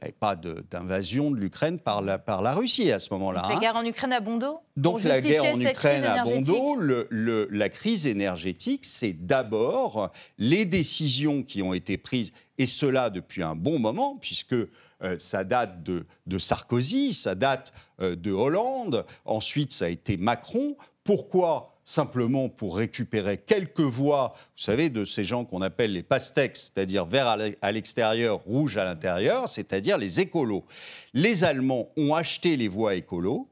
n'y 0.02 0.08
avait 0.08 0.18
pas 0.18 0.36
d'invasion 0.36 1.30
de, 1.30 1.36
l'Ukraine 1.36 1.78
par 1.78 2.02
la, 2.02 2.18
par 2.18 2.42
la 2.42 2.54
Russie 2.54 2.90
à 2.90 2.98
ce 2.98 3.12
moment-là. 3.14 3.42
La 3.48 3.56
hein. 3.56 3.60
guerre 3.60 3.76
en 3.76 3.84
Ukraine 3.84 4.12
à 4.12 4.20
bon 4.20 4.36
dos 4.36 4.60
Donc 4.76 5.02
la 5.04 5.20
guerre 5.20 5.54
en 5.54 5.60
Ukraine 5.60 6.04
à 6.04 6.24
bon 6.24 6.40
dos, 6.40 6.76
le, 6.76 7.48
la 7.50 7.68
crise 7.68 8.06
énergétique, 8.06 8.84
c'est 8.84 9.12
d'abord 9.12 10.10
les 10.38 10.64
décisions 10.64 11.42
qui 11.42 11.62
ont 11.62 11.74
été 11.74 11.98
prises, 11.98 12.32
et 12.58 12.66
cela 12.66 13.10
depuis 13.10 13.42
un 13.42 13.54
bon 13.54 13.78
moment, 13.78 14.18
puisque 14.20 14.54
euh, 14.54 15.18
ça 15.18 15.44
date 15.44 15.82
de, 15.82 16.04
de, 16.26 16.38
Sarkozy, 16.38 17.12
ça 17.12 17.34
date 17.34 17.72
euh, 18.00 18.14
de 18.14 18.30
Hollande, 18.30 19.04
ensuite 19.24 19.72
ça 19.72 19.86
a 19.86 19.88
été 19.88 20.16
Macron. 20.16 20.76
Pourquoi 21.04 21.71
simplement 21.84 22.48
pour 22.48 22.76
récupérer 22.76 23.38
quelques 23.38 23.80
voix, 23.80 24.34
vous 24.56 24.62
savez, 24.62 24.88
de 24.88 25.04
ces 25.04 25.24
gens 25.24 25.44
qu'on 25.44 25.62
appelle 25.62 25.92
les 25.92 26.02
pastèques, 26.02 26.56
c'est-à-dire 26.56 27.06
vert 27.06 27.36
à 27.60 27.72
l'extérieur, 27.72 28.38
rouge 28.44 28.76
à 28.76 28.84
l'intérieur, 28.84 29.48
c'est-à-dire 29.48 29.98
les 29.98 30.20
écolos. 30.20 30.64
Les 31.12 31.44
Allemands 31.44 31.88
ont 31.96 32.14
acheté 32.14 32.56
les 32.56 32.68
voix 32.68 32.94
écolos, 32.94 33.48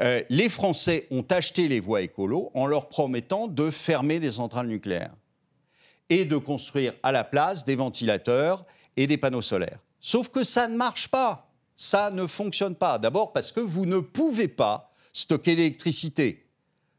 euh, 0.00 0.22
les 0.28 0.48
Français 0.48 1.06
ont 1.10 1.24
acheté 1.30 1.68
les 1.68 1.80
voies 1.80 2.02
écolos 2.02 2.50
en 2.54 2.66
leur 2.66 2.88
promettant 2.88 3.48
de 3.48 3.70
fermer 3.70 4.20
des 4.20 4.32
centrales 4.32 4.68
nucléaires 4.68 5.14
et 6.10 6.24
de 6.24 6.36
construire 6.36 6.92
à 7.02 7.12
la 7.12 7.24
place 7.24 7.64
des 7.64 7.76
ventilateurs 7.76 8.64
et 8.96 9.06
des 9.06 9.16
panneaux 9.16 9.42
solaires. 9.42 9.80
Sauf 10.00 10.28
que 10.28 10.44
ça 10.44 10.68
ne 10.68 10.76
marche 10.76 11.08
pas, 11.08 11.50
ça 11.76 12.10
ne 12.10 12.26
fonctionne 12.26 12.74
pas. 12.74 12.98
D'abord 12.98 13.32
parce 13.32 13.52
que 13.52 13.60
vous 13.60 13.86
ne 13.86 13.98
pouvez 13.98 14.48
pas 14.48 14.92
stocker 15.12 15.54
l'électricité. 15.54 16.46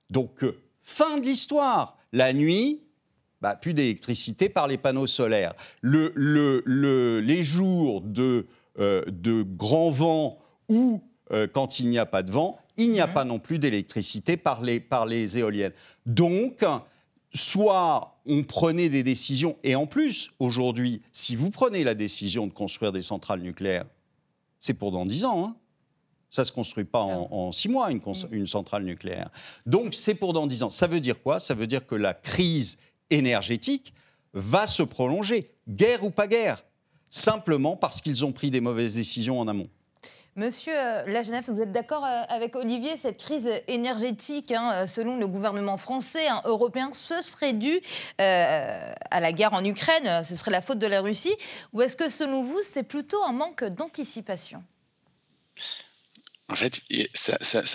Donc 0.10 0.44
euh, 0.44 0.60
Fin 0.88 1.18
de 1.18 1.26
l'histoire. 1.26 1.98
La 2.14 2.32
nuit, 2.32 2.82
bah, 3.42 3.58
plus 3.58 3.74
d'électricité 3.74 4.48
par 4.48 4.70
les 4.70 4.78
panneaux 4.78 5.06
solaires. 5.06 5.54
les 5.84 7.44
jours 7.44 8.00
de, 8.00 8.48
euh, 8.80 9.04
de 9.06 9.44
grand 9.44 9.92
vent 9.92 10.40
ou 10.70 11.04
euh, 11.34 11.46
quand 11.46 11.82
il 11.82 11.90
n'y 11.90 12.00
a 12.00 12.06
pas 12.06 12.24
de 12.24 12.32
vent, 12.32 12.58
il 12.78 12.92
n'y 12.92 13.02
a 13.02 13.08
pas 13.10 13.26
non 13.26 13.38
plus 13.38 13.60
d'électricité 13.60 14.38
par 14.38 14.62
les, 14.62 14.80
par 14.80 15.06
les 15.06 15.38
éoliennes. 15.38 15.74
Donc, 16.06 16.64
soit 17.34 18.22
on 18.26 18.44
prenait 18.44 18.88
des 18.88 19.04
décisions, 19.04 19.58
et 19.66 19.76
en 19.76 19.88
plus, 19.88 20.32
aujourd'hui, 20.40 21.02
si 21.12 21.36
vous 21.36 21.50
prenez 21.50 21.84
la 21.84 21.96
décision 21.96 22.48
de 22.48 22.54
construire 22.54 22.94
des 22.94 23.02
centrales 23.02 23.42
nucléaires, 23.42 23.88
c'est 24.62 24.74
pour 24.74 24.94
dans 24.94 25.06
10 25.06 25.26
ans. 25.26 25.44
Hein 25.48 25.56
ça 26.38 26.44
ne 26.44 26.48
se 26.48 26.52
construit 26.52 26.84
pas 26.84 27.02
en, 27.02 27.52
six 27.52 27.68
mois, 27.68 27.90
mm. 27.90 28.00
une, 28.32 28.46
centrale 28.46 28.84
nucléaire. 28.84 29.32
Donc 29.66 29.96
c'est 29.96 30.14
pour 30.14 30.34
dans 30.34 30.46
dix 30.46 30.62
ans. 30.62 30.70
Ça 30.70 30.86
veut 30.86 31.00
dire 31.00 31.22
quoi? 31.22 31.40
Ça 31.40 31.56
veut 31.56 31.66
dire 31.66 31.88
que 31.88 31.96
la 31.96 32.14
crise 32.14 32.78
énergétique 33.10 33.92
va 34.34 34.68
se 34.68 34.84
prolonger, 34.84 35.50
guerre 35.68 36.04
ou 36.04 36.12
pas 36.12 36.28
guerre, 36.28 36.64
simplement 37.10 37.76
parce 37.76 38.02
qu'ils 38.02 38.24
ont 38.24 38.32
pris 38.32 38.52
des 38.52 38.62
mauvaises 38.62 38.94
décisions 38.94 39.40
en 39.40 39.48
amont. 39.48 39.68
Monsieur 40.36 40.74
euh, 40.76 41.04
Lagenef, 41.08 41.50
vous 41.50 41.62
êtes 41.62 41.72
d'accord 41.72 42.06
euh, 42.06 42.22
avec 42.30 42.56
Olivier? 42.56 42.96
Cette 42.98 43.18
crise 43.18 43.50
énergétique, 43.68 44.52
hein, 44.52 44.72
euh, 44.74 44.86
selon 44.86 45.18
le 45.18 45.26
gouvernement 45.26 45.78
français, 45.78 46.28
hein, 46.28 46.44
européen, 46.46 46.92
ce 46.94 47.20
serait 47.24 47.54
dû 47.54 47.82
à 48.20 49.20
la 49.20 49.32
guerre 49.32 49.54
en 49.54 49.66
Ukraine, 49.66 50.24
ce 50.24 50.36
serait 50.36 50.52
la 50.52 50.62
faute 50.62 50.78
de 50.78 50.86
la 50.86 51.02
Russie? 51.02 51.36
Ou 51.74 51.82
est-ce 51.82 51.98
que 51.98 52.10
selon 52.10 52.44
vous, 52.44 52.60
c'est 52.62 52.84
plutôt 52.84 53.24
un 53.24 53.34
manque 53.34 53.64
d'anticipation? 53.64 54.64
En 56.50 56.56
fait, 56.56 56.82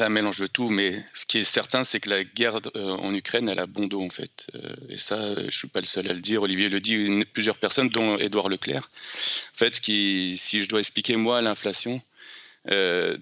un 0.01 0.09
mélange 0.09 0.45
tout, 0.53 0.71
mais 0.71 1.05
ce 1.13 1.27
qui 1.27 1.39
est 1.39 1.45
certain, 1.45 1.85
c'est 1.85 2.01
que 2.01 2.09
la 2.09 2.25
guerre 2.25 2.59
euh, 2.75 2.91
en 2.93 3.13
Ukraine, 3.15 3.49
elle 3.51 3.59
a 3.59 3.67
bon 3.67 3.87
dos, 3.87 4.03
en 4.03 4.09
fait. 4.09 4.47
Euh, 4.55 4.75
et 4.89 4.97
ça, 4.97 5.35
je 5.35 5.41
ne 5.43 5.51
suis 5.51 5.69
pas 5.69 5.81
le 5.81 5.87
seul 5.87 6.09
à 6.09 6.15
le 6.15 6.21
dire. 6.21 6.43
Olivier 6.43 6.71
le 6.71 6.81
dit, 6.81 7.23
plusieurs 7.35 7.59
personnes, 7.59 7.91
dont 7.91 8.17
Édouard 8.17 8.49
Leclerc. 8.49 8.91
En 9.55 9.59
fait, 9.59 9.79
qui, 9.79 10.37
si 10.39 10.63
je 10.63 10.69
dois 10.69 10.81
expliquer, 10.81 11.17
moi, 11.17 11.43
l'inflation, 11.43 12.01
euh, 12.71 13.19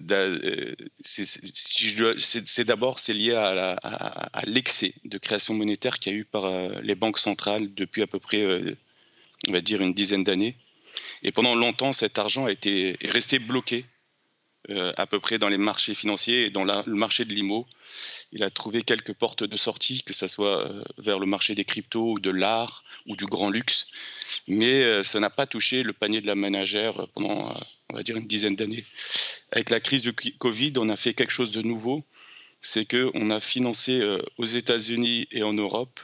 c'est 1.01 2.63
d'abord 2.63 2.97
lié 3.09 3.33
à 3.33 4.43
l'excès 4.45 4.93
de 5.03 5.17
création 5.17 5.53
monétaire 5.53 5.99
qu'il 5.99 6.13
y 6.13 6.15
a 6.15 6.19
eu 6.19 6.25
par 6.25 6.49
les 6.81 6.95
banques 6.95 7.19
centrales 7.19 7.73
depuis 7.73 8.03
à 8.03 8.07
peu 8.07 8.19
près, 8.19 8.45
on 9.49 9.51
va 9.51 9.59
dire, 9.59 9.81
une 9.81 9.93
dizaine 9.93 10.23
d'années. 10.23 10.55
Et 11.23 11.33
pendant 11.33 11.55
longtemps, 11.55 11.91
cet 11.91 12.19
argent 12.19 12.45
a 12.45 12.51
été, 12.51 12.97
est 13.01 13.11
resté 13.11 13.39
bloqué 13.39 13.85
euh, 14.69 14.93
à 14.95 15.07
peu 15.07 15.19
près 15.19 15.39
dans 15.39 15.49
les 15.49 15.57
marchés 15.57 15.95
financiers 15.95 16.45
et 16.45 16.49
dans 16.51 16.63
le 16.63 16.95
marché 16.95 17.25
de 17.25 17.33
l'IMO. 17.33 17.65
Il 18.31 18.43
a 18.43 18.51
trouvé 18.51 18.83
quelques 18.83 19.13
portes 19.13 19.43
de 19.43 19.57
sortie, 19.57 20.03
que 20.03 20.13
ce 20.13 20.27
soit 20.27 20.67
euh, 20.67 20.83
vers 20.99 21.17
le 21.17 21.25
marché 21.25 21.55
des 21.55 21.65
cryptos 21.65 22.11
ou 22.11 22.19
de 22.19 22.29
l'art 22.29 22.83
ou 23.07 23.15
du 23.15 23.25
grand 23.25 23.49
luxe. 23.49 23.87
Mais 24.47 24.83
euh, 24.83 25.03
ça 25.03 25.19
n'a 25.19 25.31
pas 25.31 25.47
touché 25.47 25.81
le 25.81 25.93
panier 25.93 26.21
de 26.21 26.27
la 26.27 26.35
ménagère 26.35 27.07
pendant, 27.15 27.55
on 27.89 27.95
va 27.95 28.03
dire, 28.03 28.17
une 28.17 28.27
dizaine 28.27 28.55
d'années. 28.55 28.85
Avec 29.51 29.71
la 29.71 29.79
crise 29.79 30.03
du 30.03 30.13
Covid, 30.13 30.73
on 30.77 30.89
a 30.89 30.95
fait 30.95 31.15
quelque 31.15 31.33
chose 31.33 31.51
de 31.51 31.63
nouveau. 31.63 32.03
C'est 32.61 32.85
qu'on 32.85 33.31
a 33.31 33.39
financé 33.39 34.07
aux 34.37 34.45
États-Unis 34.45 35.27
et 35.31 35.41
en 35.41 35.53
Europe 35.53 35.99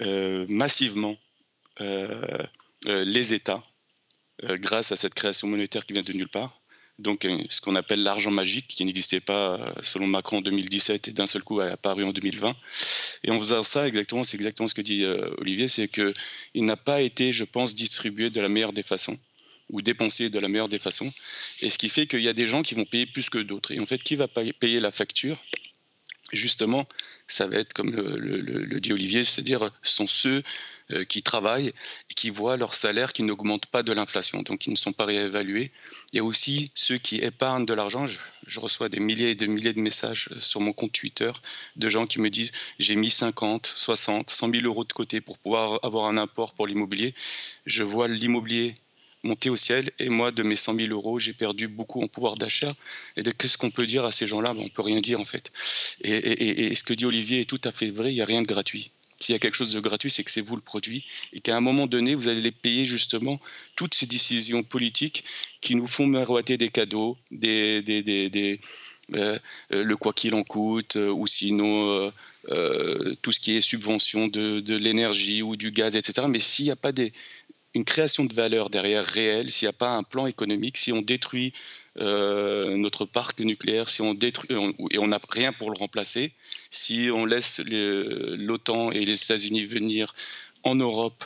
massivement 0.00 1.16
les 2.84 3.34
États 3.34 3.62
grâce 4.42 4.90
à 4.90 4.96
cette 4.96 5.14
création 5.14 5.46
monétaire 5.46 5.86
qui 5.86 5.92
vient 5.92 6.02
de 6.02 6.12
nulle 6.12 6.28
part 6.28 6.57
donc 6.98 7.24
euh, 7.24 7.38
ce 7.48 7.60
qu'on 7.60 7.76
appelle 7.76 8.02
l'argent 8.02 8.30
magique, 8.30 8.66
qui 8.68 8.84
n'existait 8.84 9.20
pas 9.20 9.54
euh, 9.54 9.72
selon 9.82 10.06
Macron 10.06 10.38
en 10.38 10.40
2017 10.40 11.08
et 11.08 11.12
d'un 11.12 11.26
seul 11.26 11.42
coup 11.42 11.60
a 11.60 11.66
apparu 11.66 12.04
en 12.04 12.12
2020. 12.12 12.56
Et 13.24 13.30
en 13.30 13.38
faisant 13.38 13.62
ça, 13.62 13.86
exactement, 13.86 14.24
c'est 14.24 14.36
exactement 14.36 14.66
ce 14.66 14.74
que 14.74 14.82
dit 14.82 15.04
euh, 15.04 15.30
Olivier, 15.38 15.68
c'est 15.68 15.88
qu'il 15.88 16.64
n'a 16.64 16.76
pas 16.76 17.00
été, 17.00 17.32
je 17.32 17.44
pense, 17.44 17.74
distribué 17.74 18.30
de 18.30 18.40
la 18.40 18.48
meilleure 18.48 18.72
des 18.72 18.82
façons 18.82 19.18
ou 19.70 19.82
dépensé 19.82 20.30
de 20.30 20.38
la 20.38 20.48
meilleure 20.48 20.68
des 20.68 20.78
façons. 20.78 21.12
Et 21.60 21.70
ce 21.70 21.78
qui 21.78 21.88
fait 21.88 22.06
qu'il 22.06 22.20
y 22.20 22.28
a 22.28 22.32
des 22.32 22.46
gens 22.46 22.62
qui 22.62 22.74
vont 22.74 22.86
payer 22.86 23.06
plus 23.06 23.28
que 23.30 23.38
d'autres. 23.38 23.72
Et 23.72 23.80
en 23.80 23.86
fait, 23.86 24.02
qui 24.02 24.16
va 24.16 24.26
payer 24.26 24.80
la 24.80 24.90
facture? 24.90 25.38
Justement, 26.32 26.86
ça 27.26 27.46
va 27.46 27.56
être, 27.56 27.74
comme 27.74 27.90
le, 27.90 28.80
dit 28.80 28.92
Olivier, 28.92 29.22
c'est-à-dire 29.22 29.70
sont 29.82 30.06
ceux 30.06 30.42
euh, 30.90 31.04
qui 31.04 31.22
travaillent 31.22 31.68
et 31.68 32.14
qui 32.14 32.30
voient 32.30 32.56
leur 32.56 32.74
salaire 32.74 33.12
qui 33.12 33.22
n'augmente 33.22 33.66
pas 33.66 33.82
de 33.82 33.92
l'inflation, 33.92 34.42
donc 34.42 34.60
qui 34.60 34.70
ne 34.70 34.76
sont 34.76 34.94
pas 34.94 35.04
réévalués. 35.04 35.70
Il 36.12 36.16
y 36.16 36.20
a 36.20 36.24
aussi 36.24 36.70
ceux 36.74 36.96
qui 36.96 37.16
épargnent 37.16 37.66
de 37.66 37.74
l'argent. 37.74 38.06
Je, 38.06 38.18
reçois 38.58 38.88
des 38.88 38.98
milliers 38.98 39.30
et 39.30 39.34
des 39.34 39.48
milliers 39.48 39.74
de 39.74 39.80
messages 39.80 40.30
sur 40.40 40.60
mon 40.60 40.72
compte 40.72 40.92
Twitter 40.92 41.30
de 41.76 41.88
gens 41.90 42.06
qui 42.06 42.20
me 42.20 42.30
disent 42.30 42.52
j'ai 42.78 42.96
mis 42.96 43.10
50, 43.10 43.70
60, 43.76 44.30
100 44.30 44.50
000 44.50 44.64
euros 44.64 44.84
de 44.84 44.92
côté 44.94 45.20
pour 45.20 45.38
pouvoir 45.38 45.78
avoir 45.82 46.06
un 46.06 46.16
apport 46.16 46.54
pour 46.54 46.66
l'immobilier. 46.66 47.14
Je 47.66 47.82
vois 47.82 48.08
l'immobilier 48.08 48.74
monter 49.22 49.50
au 49.50 49.56
ciel 49.56 49.90
et 49.98 50.08
moi 50.08 50.30
de 50.30 50.42
mes 50.42 50.56
100 50.56 50.74
000 50.74 50.88
euros 50.92 51.18
j'ai 51.18 51.32
perdu 51.32 51.68
beaucoup 51.68 52.02
en 52.02 52.08
pouvoir 52.08 52.36
d'achat 52.36 52.74
et 53.16 53.22
qu'est-ce 53.22 53.58
qu'on 53.58 53.70
peut 53.70 53.86
dire 53.86 54.04
à 54.04 54.12
ces 54.12 54.26
gens-là? 54.26 54.54
Ben, 54.54 54.62
on 54.64 54.68
peut 54.68 54.82
rien 54.82 55.00
dire 55.00 55.20
en 55.20 55.24
fait 55.24 55.52
et, 56.02 56.74
ce 56.74 56.82
que 56.82 56.94
dit 56.94 57.04
Olivier 57.04 57.40
est 57.40 57.44
tout 57.44 57.60
à 57.64 57.72
fait 57.72 57.90
vrai 57.90 58.12
il 58.12 58.14
n'y 58.14 58.22
a 58.22 58.24
rien 58.24 58.42
de 58.42 58.46
gratuit 58.46 58.92
s'il 59.20 59.32
y 59.32 59.36
a 59.36 59.38
quelque 59.38 59.56
chose 59.56 59.72
de 59.72 59.80
gratuit, 59.80 60.10
c'est 60.10 60.22
que 60.22 60.30
c'est 60.30 60.40
vous 60.40 60.56
le 60.56 60.62
produit 60.62 61.04
et 61.32 61.40
qu'à 61.40 61.56
un 61.56 61.60
moment 61.60 61.86
donné, 61.86 62.14
vous 62.14 62.28
allez 62.28 62.52
payer 62.52 62.84
justement 62.84 63.40
toutes 63.74 63.94
ces 63.94 64.06
décisions 64.06 64.62
politiques 64.62 65.24
qui 65.60 65.74
nous 65.74 65.86
font 65.86 66.06
miroiter 66.06 66.56
des 66.56 66.68
cadeaux, 66.68 67.18
des, 67.30 67.82
des, 67.82 68.02
des, 68.02 68.60
euh, 69.14 69.38
euh, 69.72 69.82
le 69.82 69.96
quoi 69.96 70.12
qu'il 70.12 70.34
en 70.34 70.44
coûte, 70.44 70.96
euh, 70.96 71.10
ou 71.10 71.26
sinon 71.26 72.12
tout 73.22 73.32
ce 73.32 73.40
qui 73.40 73.56
est 73.56 73.60
subvention 73.60 74.28
de, 74.28 74.74
l'énergie 74.74 75.42
ou 75.42 75.56
du 75.56 75.70
gaz, 75.70 75.96
etc. 75.96 76.26
Mais 76.30 76.38
s'il 76.38 76.66
n'y 76.66 76.70
a 76.70 76.76
pas 76.76 76.92
une 77.74 77.84
création 77.84 78.24
de 78.24 78.32
valeur 78.32 78.70
derrière 78.70 79.04
réelle, 79.04 79.50
s'il 79.50 79.66
n'y 79.66 79.70
a 79.70 79.74
pas 79.74 79.90
un 79.90 80.02
plan 80.02 80.26
économique, 80.26 80.78
si 80.78 80.92
on 80.92 81.02
détruit 81.02 81.52
notre 81.98 83.04
parc 83.04 83.40
nucléaire, 83.40 83.90
si 83.90 84.02
on 84.02 84.14
détruit 84.14 84.48
et 84.90 84.98
on 84.98 85.08
n'a 85.08 85.20
rien 85.30 85.52
pour 85.52 85.70
le 85.70 85.78
remplacer, 85.78 86.32
si 86.70 87.10
on 87.12 87.26
laisse 87.26 87.60
l'OTAN 87.66 88.92
et 88.92 89.04
les 89.04 89.22
États-Unis 89.22 89.64
venir 89.64 90.14
en 90.62 90.74
Europe 90.74 91.24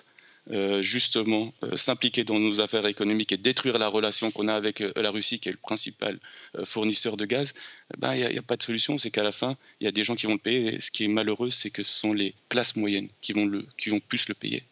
euh, 0.50 0.82
justement 0.82 1.54
euh, 1.62 1.76
s'impliquer 1.76 2.24
dans 2.24 2.40
nos 2.40 2.60
affaires 2.60 2.84
économiques 2.86 3.30
et 3.30 3.36
détruire 3.36 3.78
la 3.78 3.86
relation 3.86 4.32
qu'on 4.32 4.48
a 4.48 4.54
avec 4.54 4.80
euh, 4.80 4.92
la 4.96 5.12
Russie, 5.12 5.38
qui 5.38 5.48
est 5.48 5.52
le 5.52 5.58
principal 5.58 6.18
fournisseur 6.64 7.16
de 7.16 7.24
gaz, 7.24 7.54
il 7.94 8.00
ben, 8.00 8.14
n'y 8.16 8.38
a, 8.38 8.42
pas 8.42 8.56
de 8.56 8.62
solution. 8.62 8.98
C'est 8.98 9.12
qu'à 9.12 9.22
la 9.22 9.30
fin, 9.30 9.56
il 9.80 9.84
y 9.84 9.86
a 9.86 9.92
des 9.92 10.02
gens 10.02 10.16
qui 10.16 10.26
vont 10.26 10.32
le 10.32 10.38
payer. 10.38 10.74
Et 10.74 10.80
ce 10.80 10.90
qui 10.90 11.04
est 11.04 11.08
malheureux, 11.08 11.50
c'est 11.50 11.70
que 11.70 11.84
ce 11.84 11.96
sont 11.96 12.12
les 12.12 12.34
classes 12.48 12.74
moyennes 12.74 13.08
qui 13.20 13.32
vont, 13.32 13.46
le, 13.46 13.64
qui 13.78 13.90
vont 13.90 14.00
plus 14.00 14.28
le 14.28 14.34
payer. 14.34 14.64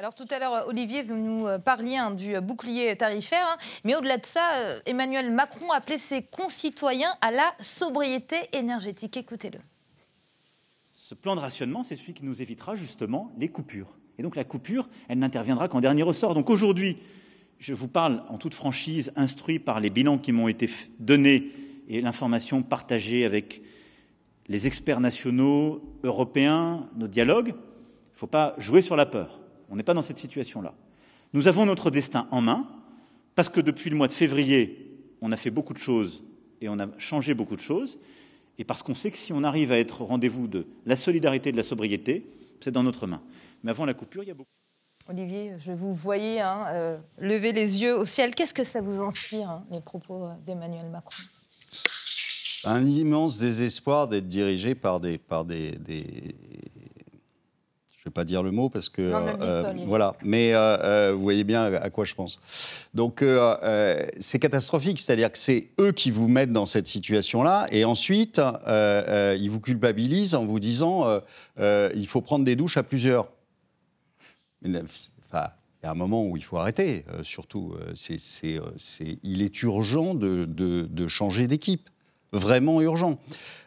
Alors 0.00 0.14
tout 0.14 0.24
à 0.30 0.38
l'heure, 0.38 0.66
Olivier, 0.66 1.02
vous 1.02 1.14
nous 1.14 1.46
parliez 1.62 1.98
hein, 1.98 2.10
du 2.10 2.40
bouclier 2.40 2.96
tarifaire, 2.96 3.46
hein. 3.46 3.58
mais 3.84 3.94
au-delà 3.94 4.16
de 4.16 4.24
ça, 4.24 4.40
Emmanuel 4.86 5.30
Macron 5.30 5.70
appelait 5.72 5.98
ses 5.98 6.22
concitoyens 6.22 7.10
à 7.20 7.30
la 7.30 7.52
sobriété 7.60 8.36
énergétique. 8.54 9.18
Écoutez-le. 9.18 9.58
Ce 10.94 11.14
plan 11.14 11.36
de 11.36 11.40
rationnement, 11.40 11.82
c'est 11.82 11.96
celui 11.96 12.14
qui 12.14 12.24
nous 12.24 12.40
évitera 12.40 12.76
justement 12.76 13.30
les 13.36 13.48
coupures. 13.48 13.94
Et 14.16 14.22
donc 14.22 14.36
la 14.36 14.44
coupure, 14.44 14.88
elle 15.08 15.18
n'interviendra 15.18 15.68
qu'en 15.68 15.82
dernier 15.82 16.02
ressort. 16.02 16.32
Donc 16.32 16.48
aujourd'hui, 16.48 16.96
je 17.58 17.74
vous 17.74 17.88
parle 17.88 18.22
en 18.30 18.38
toute 18.38 18.54
franchise, 18.54 19.12
instruit 19.16 19.58
par 19.58 19.80
les 19.80 19.90
bilans 19.90 20.16
qui 20.16 20.32
m'ont 20.32 20.48
été 20.48 20.70
donnés 20.98 21.50
et 21.88 22.00
l'information 22.00 22.62
partagée 22.62 23.26
avec 23.26 23.60
les 24.48 24.66
experts 24.66 25.00
nationaux, 25.00 25.84
européens, 26.04 26.88
nos 26.96 27.06
dialogues. 27.06 27.48
Il 27.48 28.14
ne 28.14 28.18
faut 28.18 28.26
pas 28.26 28.54
jouer 28.56 28.80
sur 28.80 28.96
la 28.96 29.04
peur. 29.04 29.40
On 29.70 29.76
n'est 29.76 29.82
pas 29.82 29.94
dans 29.94 30.02
cette 30.02 30.18
situation-là. 30.18 30.74
Nous 31.32 31.48
avons 31.48 31.64
notre 31.64 31.90
destin 31.90 32.26
en 32.30 32.40
main 32.40 32.66
parce 33.34 33.48
que 33.48 33.60
depuis 33.60 33.88
le 33.88 33.96
mois 33.96 34.08
de 34.08 34.12
février, 34.12 34.98
on 35.20 35.32
a 35.32 35.36
fait 35.36 35.50
beaucoup 35.50 35.72
de 35.72 35.78
choses 35.78 36.22
et 36.60 36.68
on 36.68 36.78
a 36.78 36.88
changé 36.98 37.34
beaucoup 37.34 37.56
de 37.56 37.60
choses. 37.60 37.98
Et 38.58 38.64
parce 38.64 38.82
qu'on 38.82 38.94
sait 38.94 39.10
que 39.10 39.16
si 39.16 39.32
on 39.32 39.44
arrive 39.44 39.72
à 39.72 39.78
être 39.78 40.02
au 40.02 40.04
rendez-vous 40.04 40.48
de 40.48 40.66
la 40.84 40.96
solidarité 40.96 41.48
et 41.48 41.52
de 41.52 41.56
la 41.56 41.62
sobriété, 41.62 42.26
c'est 42.60 42.72
dans 42.72 42.82
notre 42.82 43.06
main. 43.06 43.22
Mais 43.62 43.70
avant 43.70 43.86
la 43.86 43.94
coupure, 43.94 44.22
il 44.22 44.28
y 44.28 44.30
a 44.30 44.34
beaucoup. 44.34 44.50
Olivier, 45.08 45.54
je 45.58 45.72
vous 45.72 45.94
voyais 45.94 46.40
hein, 46.40 46.66
euh, 46.68 46.98
lever 47.18 47.52
les 47.52 47.80
yeux 47.80 47.96
au 47.96 48.04
ciel. 48.04 48.34
Qu'est-ce 48.34 48.54
que 48.54 48.64
ça 48.64 48.80
vous 48.80 49.00
inspire, 49.00 49.48
hein, 49.48 49.64
les 49.70 49.80
propos 49.80 50.26
euh, 50.26 50.34
d'Emmanuel 50.46 50.90
Macron? 50.90 51.22
Un 52.64 52.84
immense 52.84 53.38
désespoir 53.38 54.08
d'être 54.08 54.28
dirigé 54.28 54.74
par 54.74 55.00
des, 55.00 55.16
par 55.16 55.46
des, 55.46 55.78
je 58.00 58.08
ne 58.08 58.10
vais 58.12 58.14
pas 58.14 58.24
dire 58.24 58.42
le 58.42 58.50
mot 58.50 58.70
parce 58.70 58.88
que 58.88 59.02
euh, 59.02 59.74
voilà, 59.84 60.16
mais 60.24 60.54
euh, 60.54 60.78
euh, 60.78 61.12
vous 61.14 61.20
voyez 61.20 61.44
bien 61.44 61.64
à 61.64 61.90
quoi 61.90 62.06
je 62.06 62.14
pense. 62.14 62.40
Donc 62.94 63.22
c'est 64.20 64.38
catastrophique, 64.38 64.98
c'est-à-dire 65.00 65.30
que 65.30 65.36
c'est 65.36 65.68
eux 65.78 65.92
qui 65.92 66.10
vous 66.10 66.26
mettent 66.26 66.52
dans 66.52 66.64
cette 66.64 66.86
situation-là, 66.86 67.66
et 67.70 67.84
ensuite 67.84 68.40
ils 68.66 69.48
vous 69.50 69.60
culpabilisent 69.60 70.34
en 70.34 70.46
vous 70.46 70.60
disant 70.60 71.20
il 71.58 72.06
faut 72.06 72.22
prendre 72.22 72.46
des 72.46 72.56
douches 72.56 72.78
à 72.78 72.82
plusieurs. 72.82 73.28
Enfin, 74.64 75.48
il 75.82 75.84
y 75.84 75.86
a 75.86 75.90
un 75.90 75.94
moment 75.94 76.24
où 76.24 76.38
il 76.38 76.44
faut 76.44 76.56
arrêter, 76.56 77.04
surtout. 77.22 77.74
c'est, 77.94 78.18
il 79.22 79.42
est 79.42 79.62
urgent 79.62 80.14
de, 80.14 80.46
de 80.46 81.06
changer 81.06 81.46
d'équipe, 81.48 81.90
vraiment 82.32 82.80
urgent. 82.80 83.18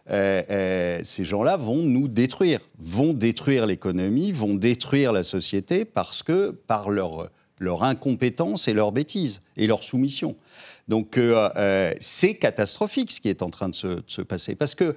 Euh, 0.09 0.43
euh, 0.49 0.99
ces 1.03 1.23
gens-là 1.23 1.55
vont 1.55 1.77
nous 1.77 2.07
détruire, 2.07 2.59
vont 2.77 3.13
détruire 3.13 3.65
l'économie, 3.65 4.31
vont 4.31 4.53
détruire 4.53 5.13
la 5.13 5.23
société 5.23 5.85
parce 5.85 6.23
que 6.23 6.51
par 6.51 6.89
leur, 6.89 7.29
leur 7.59 7.83
incompétence 7.83 8.67
et 8.67 8.73
leur 8.73 8.91
bêtise 8.91 9.41
et 9.55 9.65
leur 9.65 9.83
soumission. 9.83 10.35
Donc 10.89 11.17
euh, 11.17 11.93
c'est 12.01 12.35
catastrophique 12.35 13.11
ce 13.11 13.21
qui 13.21 13.29
est 13.29 13.41
en 13.41 13.49
train 13.49 13.69
de 13.69 13.75
se, 13.75 14.21
passer 14.21 14.55
parce 14.55 14.75
que 14.75 14.95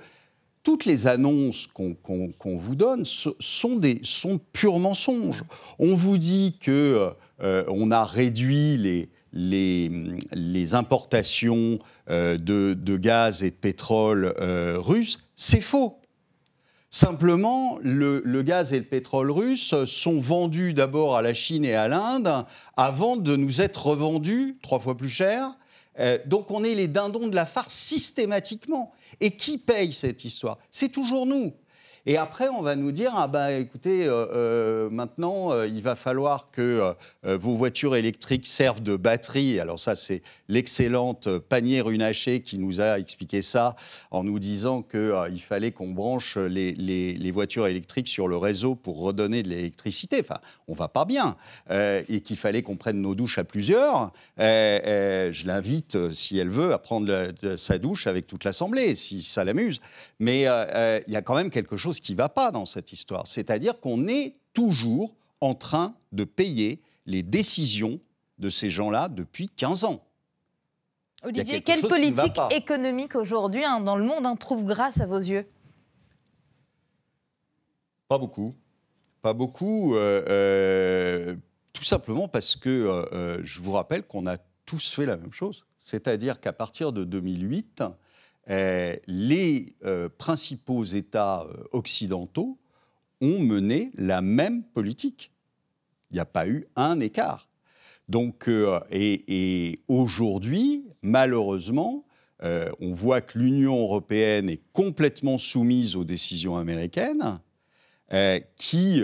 toutes 0.64 0.84
les 0.84 1.06
annonces 1.06 1.68
qu'on 1.68 2.56
vous 2.56 2.74
donne 2.74 3.04
sont, 3.04 3.76
des, 3.76 4.00
sont 4.02 4.40
purs 4.52 4.80
mensonges. 4.80 5.44
On 5.78 5.94
vous 5.94 6.18
dit 6.18 6.56
que 6.60 7.12
on 7.38 7.92
a 7.92 8.04
réduit 8.04 8.76
les, 8.76 9.08
les, 9.36 10.74
importations 10.74 11.78
euh, 12.10 12.38
de, 12.38 12.96
gaz 12.96 13.42
et 13.42 13.50
de 13.50 13.56
pétrole 13.56 14.34
euh, 14.40 14.76
russe, 14.78 15.20
c'est 15.36 15.60
faux. 15.60 16.00
Simplement, 16.90 17.78
le, 17.82 18.20
gaz 18.42 18.72
et 18.72 18.78
le 18.78 18.84
pétrole 18.84 19.30
russe 19.30 19.74
sont 19.84 20.20
vendus 20.20 20.72
d'abord 20.72 21.16
à 21.16 21.22
la 21.22 21.34
Chine 21.34 21.64
et 21.64 21.74
à 21.74 21.88
l'Inde 21.88 22.46
avant 22.76 23.16
de 23.16 23.36
nous 23.36 23.60
être 23.60 23.86
revendus 23.86 24.56
trois 24.62 24.78
fois 24.78 24.96
plus 24.96 25.10
cher. 25.10 25.50
Euh, 25.98 26.18
donc 26.26 26.50
on 26.50 26.64
est 26.64 26.74
les 26.74 26.88
dindons 26.88 27.28
de 27.28 27.34
la 27.34 27.46
farce 27.46 27.74
systématiquement. 27.74 28.92
Et 29.20 29.32
qui 29.32 29.58
paye 29.58 29.92
cette 29.92 30.24
histoire? 30.24 30.58
C'est 30.70 30.90
toujours 30.90 31.26
nous. 31.26 31.52
Et 32.08 32.16
après, 32.16 32.48
on 32.48 32.62
va 32.62 32.76
nous 32.76 32.92
dire, 32.92 33.12
ah 33.16 33.26
bah 33.26 33.52
écoutez, 33.52 34.06
euh, 34.06 34.26
euh, 34.32 34.90
maintenant, 34.90 35.50
euh, 35.50 35.66
il 35.66 35.82
va 35.82 35.96
falloir 35.96 36.52
que 36.52 36.94
vos 37.24 37.56
voitures 37.56 37.96
électriques 37.96 38.46
servent 38.46 38.82
de 38.82 38.94
batterie. 38.94 39.58
Alors 39.58 39.80
ça, 39.80 39.96
c'est 39.96 40.22
l'excellente 40.48 41.28
Panier 41.38 41.80
Runacher 41.80 42.40
qui 42.42 42.58
nous 42.58 42.80
a 42.80 43.00
expliqué 43.00 43.42
ça 43.42 43.74
en 44.12 44.22
nous 44.22 44.38
disant 44.38 44.82
qu'il 44.82 45.40
fallait 45.40 45.72
qu'on 45.72 45.90
branche 45.90 46.36
les, 46.36 47.30
voitures 47.32 47.66
électriques 47.66 48.06
sur 48.06 48.28
le 48.28 48.36
réseau 48.36 48.76
pour 48.76 49.00
redonner 49.00 49.42
de 49.42 49.48
l'électricité. 49.48 50.20
Enfin, 50.20 50.38
on 50.68 50.74
va 50.74 50.86
pas 50.86 51.04
bien. 51.04 51.34
et 51.70 52.20
qu'il 52.20 52.36
fallait 52.36 52.62
qu'on 52.62 52.76
prenne 52.76 53.00
nos 53.00 53.16
douches 53.16 53.38
à 53.38 53.44
plusieurs. 53.44 54.12
je 54.38 55.46
l'invite, 55.46 56.12
si 56.12 56.38
elle 56.38 56.50
veut, 56.50 56.72
à 56.72 56.78
prendre 56.78 57.32
sa 57.56 57.78
douche 57.78 58.06
avec 58.06 58.28
toute 58.28 58.44
l'Assemblée, 58.44 58.94
si 58.94 59.22
ça 59.22 59.44
l'amuse. 59.44 59.80
Mais 60.20 60.42
il 60.42 61.12
y 61.12 61.16
a 61.16 61.22
quand 61.22 61.34
même 61.34 61.50
quelque 61.50 61.76
chose 61.76 61.95
qui 62.00 62.12
ne 62.12 62.16
va 62.16 62.28
pas 62.28 62.50
dans 62.50 62.66
cette 62.66 62.92
histoire. 62.92 63.26
C'est-à-dire 63.26 63.80
qu'on 63.80 64.08
est 64.08 64.36
toujours 64.52 65.14
en 65.40 65.54
train 65.54 65.94
de 66.12 66.24
payer 66.24 66.80
les 67.06 67.22
décisions 67.22 68.00
de 68.38 68.50
ces 68.50 68.70
gens-là 68.70 69.08
depuis 69.08 69.48
15 69.48 69.84
ans. 69.84 70.02
Olivier, 71.22 71.60
quelle 71.60 71.82
politique 71.82 72.38
économique 72.50 73.16
aujourd'hui 73.16 73.64
hein, 73.64 73.80
dans 73.80 73.96
le 73.96 74.04
monde 74.04 74.26
hein, 74.26 74.36
trouve 74.36 74.64
grâce 74.64 75.00
à 75.00 75.06
vos 75.06 75.18
yeux? 75.18 75.46
Pas 78.08 78.18
beaucoup. 78.18 78.54
Pas 79.22 79.32
beaucoup. 79.32 79.96
Euh, 79.96 80.22
euh, 80.28 81.36
tout 81.72 81.84
simplement 81.84 82.28
parce 82.28 82.56
que 82.56 82.70
euh, 82.70 83.40
je 83.44 83.60
vous 83.60 83.72
rappelle 83.72 84.02
qu'on 84.02 84.26
a 84.26 84.38
tous 84.64 84.94
fait 84.94 85.06
la 85.06 85.16
même 85.16 85.32
chose. 85.32 85.64
C'est-à-dire 85.78 86.40
qu'à 86.40 86.52
partir 86.52 86.92
de 86.92 87.04
2008, 87.04 87.80
euh, 87.80 87.88
les 88.48 89.74
euh, 89.84 90.08
principaux 90.16 90.84
États 90.84 91.42
euh, 91.42 91.64
occidentaux 91.72 92.58
ont 93.20 93.40
mené 93.40 93.90
la 93.96 94.20
même 94.20 94.62
politique. 94.62 95.32
Il 96.10 96.14
n'y 96.14 96.20
a 96.20 96.26
pas 96.26 96.46
eu 96.46 96.66
un 96.76 97.00
écart. 97.00 97.48
Donc, 98.08 98.48
et, 98.92 99.80
aujourd'hui, 99.88 100.84
malheureusement, 101.02 102.04
on 102.40 102.92
voit 102.92 103.20
que 103.20 103.36
l'Union 103.36 103.80
européenne 103.80 104.48
est 104.48 104.60
complètement 104.72 105.38
soumise 105.38 105.96
aux 105.96 106.04
décisions 106.04 106.56
américaines, 106.56 107.40
qui, 108.58 109.02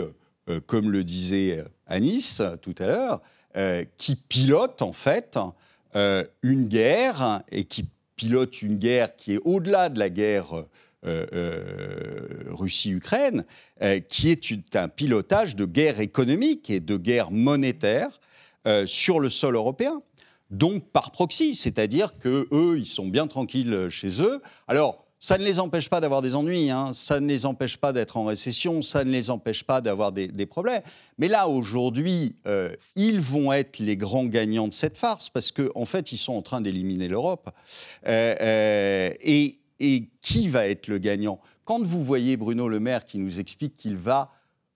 comme 0.67 0.93
le 0.93 1.03
disait 1.03 1.65
Anis 1.89 2.41
tout 2.61 2.77
à 2.79 2.87
l'heure, 2.87 3.89
qui 3.97 4.15
pilote 4.15 4.83
en 4.83 4.93
fait 4.93 5.37
une 6.43 6.69
guerre 6.69 7.43
et 7.51 7.65
qui 7.65 7.89
pilote 8.23 8.63
une 8.63 8.79
guerre 8.79 9.17
qui 9.17 9.33
est 9.33 9.41
au-delà 9.45 9.89
de 9.89 9.99
la 9.99 10.09
guerre 10.09 10.55
euh, 10.55 11.27
euh, 11.33 12.45
Russie-Ukraine, 12.51 13.45
euh, 13.83 13.99
qui 13.99 14.31
est 14.31 14.77
un 14.77 14.87
pilotage 14.89 15.57
de 15.57 15.65
guerre 15.65 15.99
économique 15.99 16.71
et 16.71 16.79
de 16.79 16.97
guerre 16.97 17.33
monétaire 17.33 18.21
sur 18.87 19.19
le 19.19 19.29
sol 19.29 19.57
européen. 19.57 20.01
Donc 20.51 20.89
par 20.93 21.11
proxy, 21.11 21.57
c'est-à-dire 21.57 22.17
que 22.17 22.47
eux, 22.53 22.79
ils 22.79 22.87
sont 22.87 23.09
bien 23.09 23.27
tranquilles 23.27 23.89
chez 23.91 24.23
eux. 24.23 24.41
Alors 24.69 25.02
ça 25.23 25.39
ne 25.39 25.45
les 25.45 25.61
empêche 25.61 25.89
pas 25.89 26.01
d'avoir 26.01 26.21
des 26.21 26.35
ennuis, 26.35 26.69
hein. 26.69 26.91
ça 26.95 27.21
ne 27.21 27.29
les 27.29 27.47
empêche 27.47 27.77
pas 27.77 27.93
d'être 27.93 28.17
en 28.17 28.25
récession, 28.25 28.83
ça 28.83 29.05
ne 29.05 29.11
les 29.13 29.31
empêche 29.31 29.63
pas 29.63 29.81
d'avoir 29.81 30.11
des, 30.11 30.47
problèmes. 30.47 30.83
Mais 31.17 31.29
là, 31.29 31.47
aujourd'hui, 31.47 32.35
euh, 32.49 32.75
ils 32.97 33.21
vont 33.21 33.53
être 33.53 33.79
les 33.79 33.97
grands 33.97 34.25
gagnants 34.25 34.67
de 34.67 34.75
cette 34.75 34.97
farce 34.97 35.31
parce 35.31 35.53
qu'en 35.53 35.71
en 35.77 35.85
fait, 35.85 36.11
ils 36.11 36.17
sont 36.17 36.33
en 36.33 36.43
train 36.43 36.61
d'éliminer 36.61 37.07
l'Europe. 37.07 37.51
Euh, 38.09 38.35
euh, 38.41 39.15
et, 39.21 39.61
et 39.79 40.09
qui 40.23 40.49
va 40.49 40.67
être 40.67 40.89
le 40.89 40.99
gagnant? 40.99 41.39
Quand 41.65 41.81
vous 41.81 42.03
voyez 42.03 42.37
Bruno 42.37 42.67
Le 42.67 42.81
Maire 42.81 43.05
qui 43.05 43.19
nous 43.19 43.39
explique 43.39 43.77
qu'il 43.77 43.97
va 43.97 44.33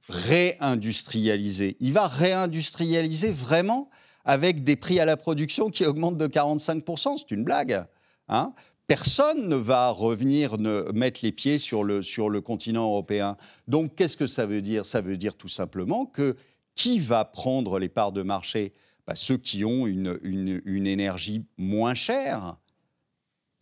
réindustrialiser, 0.09 1.77
il 1.81 1.93
va 1.93 2.07
réindustrialiser 2.07 3.33
vraiment 3.33 3.91
avec 4.25 4.63
des 4.63 4.77
prix 4.77 5.01
à 5.01 5.07
la 5.07 5.17
production 5.17 5.71
qui 5.71 5.85
augmentent 5.85 6.19
de 6.19 6.29
45%, 6.29 7.17
c'est 7.19 7.35
une 7.35 7.43
blague. 7.43 7.85
Hein 8.29 8.55
personne 8.87 9.49
ne 9.49 9.57
va 9.57 9.90
revenir 9.90 10.59
ne 10.59 10.90
mettre 10.92 11.20
les 11.22 11.33
pieds 11.33 11.59
sur 11.59 11.85
le, 11.85 12.03
sur 12.03 12.31
le 12.31 12.40
continent 12.40 12.85
européen. 12.85 13.37
Donc 13.68 13.94
qu'est-ce 13.94 14.16
que 14.16 14.27
ça 14.27 14.46
veut 14.46 14.62
dire? 14.62 14.87
Ça 14.87 15.01
veut 15.01 15.16
dire 15.16 15.37
tout 15.37 15.49
simplement 15.49 16.07
que 16.07 16.37
qui 16.75 16.99
va 16.99 17.25
prendre 17.25 17.79
les 17.79 17.88
parts 17.88 18.12
de 18.12 18.22
marché? 18.22 18.72
Bah, 19.07 19.14
Ceux 19.14 19.38
qui 19.38 19.64
ont 19.64 19.87
une, 19.87 20.18
une, 20.22 20.87
énergie 20.87 21.44
moins 21.57 21.94
chère. 21.94 22.59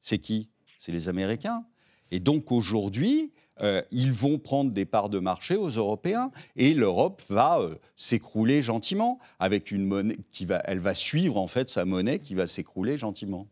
C'est 0.02 0.18
qui? 0.18 0.48
C'est 0.78 0.92
les 0.92 1.08
Américains. 1.08 1.64
Et 2.10 2.20
donc 2.20 2.50
aujourd'hui, 2.50 3.32
euh, 3.60 3.82
ils 3.92 4.12
vont 4.12 4.38
prendre 4.38 4.72
des 4.72 4.84
parts 4.84 5.08
de 5.08 5.20
marché 5.20 5.56
aux 5.56 5.70
Européens 5.70 6.32
et 6.56 6.74
l'Europe 6.74 7.22
va 7.28 7.60
euh, 7.60 7.76
s'écrouler 7.96 8.62
gentiment 8.62 9.20
avec 9.38 9.70
une 9.70 9.84
monnaie 9.84 10.18
qui 10.32 10.44
va, 10.44 10.60
elle 10.64 10.80
va 10.80 10.94
suivre 10.94 11.36
en 11.36 11.46
fait 11.46 11.70
sa 11.70 11.84
monnaie 11.84 12.18
qui 12.18 12.34
va 12.34 12.46
s'écrouler 12.46 12.98
gentiment. 12.98 13.48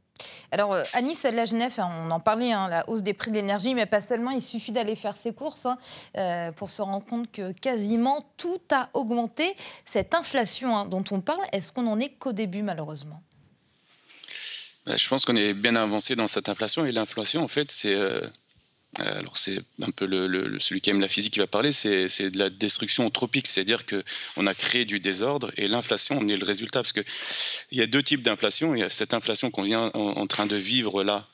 Alors, 0.51 0.75
euh, 0.75 0.85
Anis 0.92 1.22
Genève, 1.22 1.72
hein, 1.79 1.88
on 2.07 2.11
en 2.11 2.20
parlait, 2.20 2.53
hein, 2.53 2.68
la 2.68 2.88
hausse 2.88 3.03
des 3.03 3.14
prix 3.14 3.31
de 3.31 3.37
l'énergie, 3.37 3.75
mais 3.75 3.87
pas 3.87 4.01
seulement, 4.01 4.31
il 4.31 4.42
suffit 4.42 4.72
d'aller 4.72 4.96
faire 4.96 5.16
ses 5.16 5.33
courses 5.33 5.66
hein, 5.66 6.53
pour 6.57 6.68
se 6.68 6.83
rendre 6.83 7.05
compte 7.05 7.31
que 7.33 7.53
quasiment 7.53 8.27
tout 8.37 8.61
a 8.70 8.90
augmenté. 8.92 9.55
Cette 9.85 10.14
inflation 10.14 10.85
dont 10.87 11.05
on 11.11 11.20
parle, 11.20 11.44
est-ce 11.53 11.72
qu'on 11.72 11.83
n'en 11.83 11.98
est 11.98 12.11
qu'au 12.11 12.33
début, 12.33 12.62
malheureusement? 12.62 13.22
Bah, 14.87 14.96
Je 14.96 15.09
pense 15.09 15.25
qu'on 15.25 15.37
est 15.37 15.55
bien 15.55 15.77
avancé 15.77 16.16
dans 16.16 16.27
cette 16.27 16.48
inflation, 16.48 16.85
et 16.85 16.92
l'inflation, 16.92 17.42
en 17.42 17.48
fait, 17.48 17.70
c'est 17.70 17.94
euh, 17.94 18.27
alors 18.98 19.38
c'est 19.38 19.59
un 19.81 19.90
peu 19.90 20.05
le, 20.05 20.59
celui 20.61 20.83
qui 20.83 20.90
aime 20.90 21.00
la 21.00 21.09
physique 21.09 21.33
qui 21.33 21.38
va 21.38 21.46
parler, 21.46 21.72
c'est 21.72 22.31
de 22.31 22.38
la 22.38 22.50
destruction 22.50 23.07
anthropique, 23.07 23.46
c'est-à-dire 23.46 23.87
qu'on 23.87 24.46
a 24.46 24.55
créé 24.55 24.85
du 24.85 25.00
désordre 25.00 25.50
et 25.57 25.66
l'inflation 25.66 26.18
en 26.18 26.28
est 26.28 26.37
le 26.37 26.44
résultat. 26.44 26.81
Parce 26.83 26.92
qu'il 26.92 27.05
y 27.72 27.81
a 27.81 27.87
deux 27.87 28.02
types 28.02 28.22
d'inflation. 28.22 28.74
Il 28.74 28.81
y 28.81 28.83
a 28.83 28.90
cette 28.90 29.14
inflation 29.14 29.50
qu'on 29.50 29.62
vient 29.62 29.90
en, 29.94 30.26
train 30.26 30.46
de 30.46 30.57
vivre 30.57 31.05
là, 31.05 31.26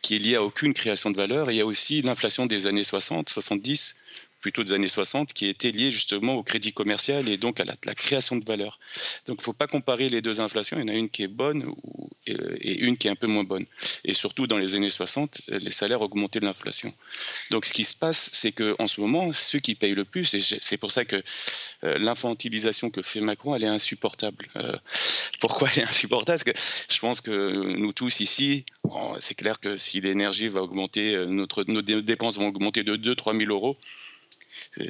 qui 0.00 0.16
est 0.16 0.18
liée 0.18 0.36
à 0.36 0.42
aucune 0.42 0.72
création 0.72 1.10
de 1.10 1.16
valeur. 1.16 1.50
Et 1.50 1.54
il 1.54 1.56
y 1.58 1.60
a 1.60 1.66
aussi 1.66 2.00
l'inflation 2.00 2.46
des 2.46 2.66
années 2.66 2.84
60, 2.84 3.28
70, 3.28 3.96
plutôt 4.44 4.62
des 4.62 4.74
années 4.74 4.88
60, 4.88 5.32
qui 5.32 5.46
était 5.46 5.70
lié 5.70 5.90
justement 5.90 6.34
au 6.34 6.42
crédit 6.42 6.74
commercial 6.74 7.30
et 7.30 7.38
donc 7.38 7.60
à 7.60 7.64
la, 7.64 7.94
création 7.94 8.36
de 8.36 8.44
valeur. 8.44 8.78
Donc 9.24 9.38
il 9.38 9.40
ne 9.40 9.44
faut 9.44 9.54
pas 9.54 9.66
comparer 9.66 10.10
les 10.10 10.20
deux 10.20 10.38
inflations, 10.38 10.76
il 10.78 10.82
y 10.82 10.84
en 10.84 10.94
a 10.94 10.98
une 10.98 11.08
qui 11.08 11.22
est 11.22 11.28
bonne 11.28 11.74
et 12.26 12.84
une 12.84 12.98
qui 12.98 13.08
est 13.08 13.10
un 13.10 13.14
peu 13.14 13.26
moins 13.26 13.44
bonne. 13.44 13.64
Et 14.04 14.12
surtout 14.12 14.46
dans 14.46 14.58
les 14.58 14.74
années 14.74 14.90
60, 14.90 15.40
les 15.48 15.70
salaires 15.70 16.02
augmentaient 16.02 16.40
de 16.40 16.44
l'inflation. 16.44 16.92
Donc 17.50 17.64
ce 17.64 17.72
qui 17.72 17.84
se 17.84 17.94
passe, 17.94 18.28
c'est 18.34 18.52
qu'en 18.52 18.86
ce 18.86 19.00
moment, 19.00 19.32
ceux 19.32 19.60
qui 19.60 19.76
payent 19.76 19.94
le 19.94 20.04
plus, 20.04 20.34
et 20.34 20.40
c'est 20.60 20.76
pour 20.76 20.92
ça 20.92 21.06
que 21.06 21.22
euh, 21.84 21.96
l'infantilisation 21.96 22.90
que 22.90 23.00
fait 23.00 23.22
Macron, 23.22 23.54
elle 23.54 23.64
est 23.64 23.74
insupportable. 23.78 24.46
Euh, 24.56 24.76
pourquoi 25.40 25.70
elle 25.72 25.84
est 25.84 25.88
insupportable? 25.88 26.38
Parce 26.44 26.44
que 26.44 26.94
je 26.94 26.98
pense 26.98 27.22
que 27.22 27.76
nous 27.78 27.94
tous 27.94 28.20
ici, 28.20 28.66
c'est 29.20 29.34
clair 29.34 29.58
que 29.58 29.78
si 29.78 30.02
l'énergie 30.02 30.48
va 30.48 30.60
augmenter, 30.60 31.14
euh, 31.14 31.26
nos 31.26 31.82
dépenses 31.82 32.38
vont 32.38 32.48
augmenter 32.48 32.82
de 32.82 32.96
2-3 32.96 33.38
000 33.38 33.50
euros, 33.50 33.78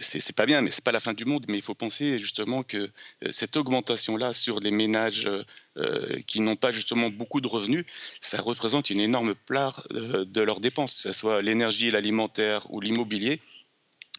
c'est 0.00 0.37
pas 0.37 0.46
bien, 0.46 0.61
mais 0.61 0.70
c'est 0.70 0.85
pas 0.85 0.92
la 0.92 1.00
fin 1.00 1.14
du 1.14 1.24
monde. 1.24 1.46
Mais 1.48 1.57
il 1.57 1.62
faut 1.62 1.74
penser 1.74 2.18
justement 2.18 2.62
que 2.62 2.77
euh, 2.77 2.90
cette 3.31 3.57
augmentation-là 3.57 4.33
sur 4.33 4.61
les 4.61 4.70
ménages 4.70 5.27
euh, 5.27 5.44
euh, 5.77 6.20
qui 6.27 6.40
n'ont 6.40 6.57
pas 6.57 6.72
justement 6.72 7.11
beaucoup 7.11 7.40
de 7.40 7.48
revenus, 7.48 7.85
ça 8.20 8.40
représente 8.40 8.90
une 8.90 9.00
énorme 9.00 9.35
part 9.35 9.87
de 9.90 10.40
leurs 10.40 10.61
dépenses, 10.61 10.94
que 10.94 11.00
ce 11.00 11.12
soit 11.12 11.42
l'énergie, 11.42 11.90
l'alimentaire 11.90 12.70
ou 12.72 12.81
l'immobilier. 12.81 13.40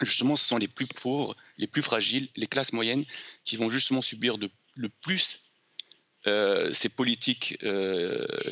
Justement, 0.02 0.36
ce 0.36 0.48
sont 0.48 0.58
les 0.58 0.68
plus 0.68 0.88
pauvres, 0.88 1.36
les 1.58 1.68
plus 1.68 1.82
fragiles, 1.82 2.28
les 2.36 2.48
classes 2.48 2.74
moyennes 2.74 3.06
qui 3.46 3.56
vont 3.56 3.70
justement 3.70 4.02
subir 4.02 4.38
le 4.38 4.90
plus 4.90 5.42
ces 6.74 6.90
politiques 6.90 7.58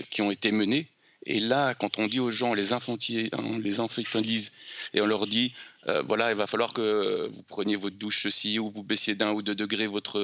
qui 0.10 0.22
ont 0.22 0.32
été 0.32 0.52
menées 0.52 0.93
et 1.26 1.40
là, 1.40 1.74
quand 1.74 2.00
on 2.00 2.08
dit 2.08 2.20
aux 2.20 2.32
gens, 2.32 2.52
on 2.52 2.54
les, 2.54 2.74
infantilise 2.74 4.52
et 4.94 5.02
on 5.02 5.06
leur 5.06 5.28
dit, 5.28 5.54
euh, 5.88 6.02
voilà, 6.02 6.32
il 6.32 6.36
va 6.38 6.48
falloir 6.48 6.74
que 6.74 7.30
vous 7.32 7.44
preniez 7.44 7.76
votre 7.76 7.96
douche 7.96 8.24
ceci 8.24 8.60
ou 8.60 8.70
vous 8.72 8.84
baissiez 8.84 9.16
d'un 9.16 9.32
ou 9.32 9.42
deux 9.42 9.56
degrés 9.56 9.88
votre, 9.88 10.20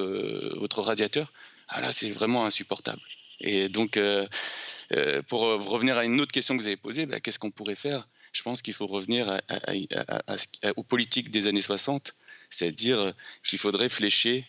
votre 0.57 0.81
radiateur, 0.81 1.31
ah 1.67 1.81
là, 1.81 1.91
c'est 1.91 2.09
vraiment 2.09 2.45
insupportable. 2.45 3.01
Et 3.39 3.69
donc, 3.69 3.95
euh, 3.95 4.27
euh, 4.93 5.21
pour 5.21 5.41
revenir 5.41 5.97
à 5.97 6.03
une 6.03 6.19
autre 6.19 6.31
question 6.31 6.57
que 6.57 6.62
vous 6.62 6.67
avez 6.67 6.77
posée, 6.77 7.05
bah, 7.05 7.19
qu'est-ce 7.19 7.39
qu'on 7.39 7.51
pourrait 7.51 7.75
faire? 7.75 8.07
Je 8.33 8.43
pense 8.43 8.62
qu'il 8.62 8.73
faut 8.73 8.88
revenir 8.88 9.41
aux 10.75 10.83
politiques 10.83 11.31
des 11.31 11.47
années 11.47 11.63
60, 11.63 12.15
c'est-à-dire 12.49 13.13
qu'il 13.43 13.57
faudrait 13.57 13.89
flécher 13.89 14.45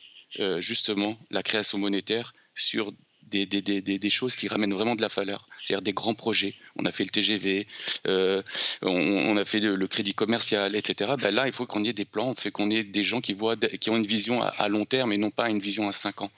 justement 0.59 1.19
la 1.31 1.43
création 1.43 1.79
monétaire 1.79 2.35
sur 2.55 2.93
des, 3.31 4.11
choses 4.11 4.37
qui 4.37 4.49
ramènent 4.49 4.75
vraiment 4.75 4.95
de 4.95 5.03
la 5.03 5.09
valeur, 5.09 5.49
c'est-à-dire 5.65 5.83
des 5.83 5.93
grands 5.93 6.15
projets. 6.15 6.55
On 6.77 6.85
a 6.85 6.91
fait 6.91 7.05
le 7.05 7.11
TGV, 7.11 7.67
euh, 8.07 8.43
on, 8.83 9.37
a 9.37 9.45
fait 9.45 9.61
le, 9.61 9.87
crédit 9.87 10.15
commercial, 10.15 10.75
etc. 10.77 11.13
Ben 11.19 11.35
là, 11.35 11.47
il 11.47 11.53
faut 11.53 11.67
qu'on 11.67 11.85
ait 11.85 11.93
des 11.93 12.05
plans, 12.05 12.35
fait 12.35 12.51
qu'on 12.51 12.71
ait 12.71 12.85
des 12.85 13.05
gens 13.05 13.21
qui, 13.21 13.33
voient, 13.33 13.57
qui 13.57 13.91
ont 13.91 13.97
une 13.97 14.07
vision 14.07 14.43
à, 14.43 14.69
long 14.69 14.85
terme 14.85 15.13
et 15.13 15.19
non 15.19 15.31
pas 15.31 15.49
une 15.49 15.61
vision 15.61 15.89
à 15.89 15.93
5 15.93 16.23
ans. 16.23 16.31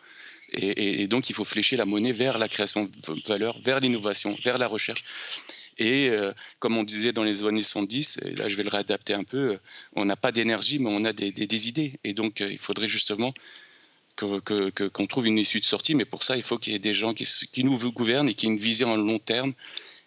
Et, 0.55 1.07
donc, 1.07 1.31
il 1.31 1.35
faut 1.35 1.44
flécher 1.44 1.76
la 1.76 1.87
monnaie 1.87 2.12
vers 2.12 2.37
la 2.37 2.46
création 2.46 2.85
de 2.85 3.26
valeur, 3.26 3.59
vers 3.61 3.81
l'innovation, 3.81 4.37
vers 4.44 4.59
la 4.59 4.66
recherche. 4.66 5.02
Et 5.78 6.11
euh, 6.11 6.33
comme 6.59 6.76
on 6.76 6.83
disait 6.83 7.12
dans 7.12 7.24
les 7.24 7.44
années 7.44 7.62
70, 7.62 8.20
et 8.26 8.35
là 8.35 8.48
je 8.48 8.57
vais 8.57 8.62
le 8.62 8.68
réadapter 8.68 9.14
un 9.14 9.24
peu, 9.24 9.59
on 9.94 10.05
n'a 10.05 10.16
pas 10.16 10.31
d'énergie, 10.31 10.78
mais 10.78 10.90
on 10.90 11.05
a 11.05 11.14
des, 11.14 11.68
idées. 11.68 11.98
Et 12.05 12.12
donc, 12.12 12.40
euh, 12.40 12.52
il 12.52 12.59
faudrait 12.59 12.88
justement 12.88 13.33
qu'on 14.16 14.40
que, 14.40 15.07
trouve 15.07 15.27
une 15.27 15.38
issue 15.38 15.61
de 15.61 15.64
sortie, 15.64 15.94
mais 15.94 16.05
pour 16.05 16.22
ça, 16.22 16.37
il 16.37 16.42
faut 16.42 16.59
qu'il 16.59 16.72
y 16.72 16.77
ait 16.77 16.81
des 16.81 16.94
gens 16.94 17.14
qui, 17.14 17.25
qui, 17.25 17.64
nous 17.64 17.79
gouvernent 17.92 18.29
et 18.29 18.35
qui 18.35 18.46
aient 18.46 18.51
une 18.51 18.59
vision 18.59 18.92
à 18.92 18.96
long 18.96 19.18
terme 19.18 19.53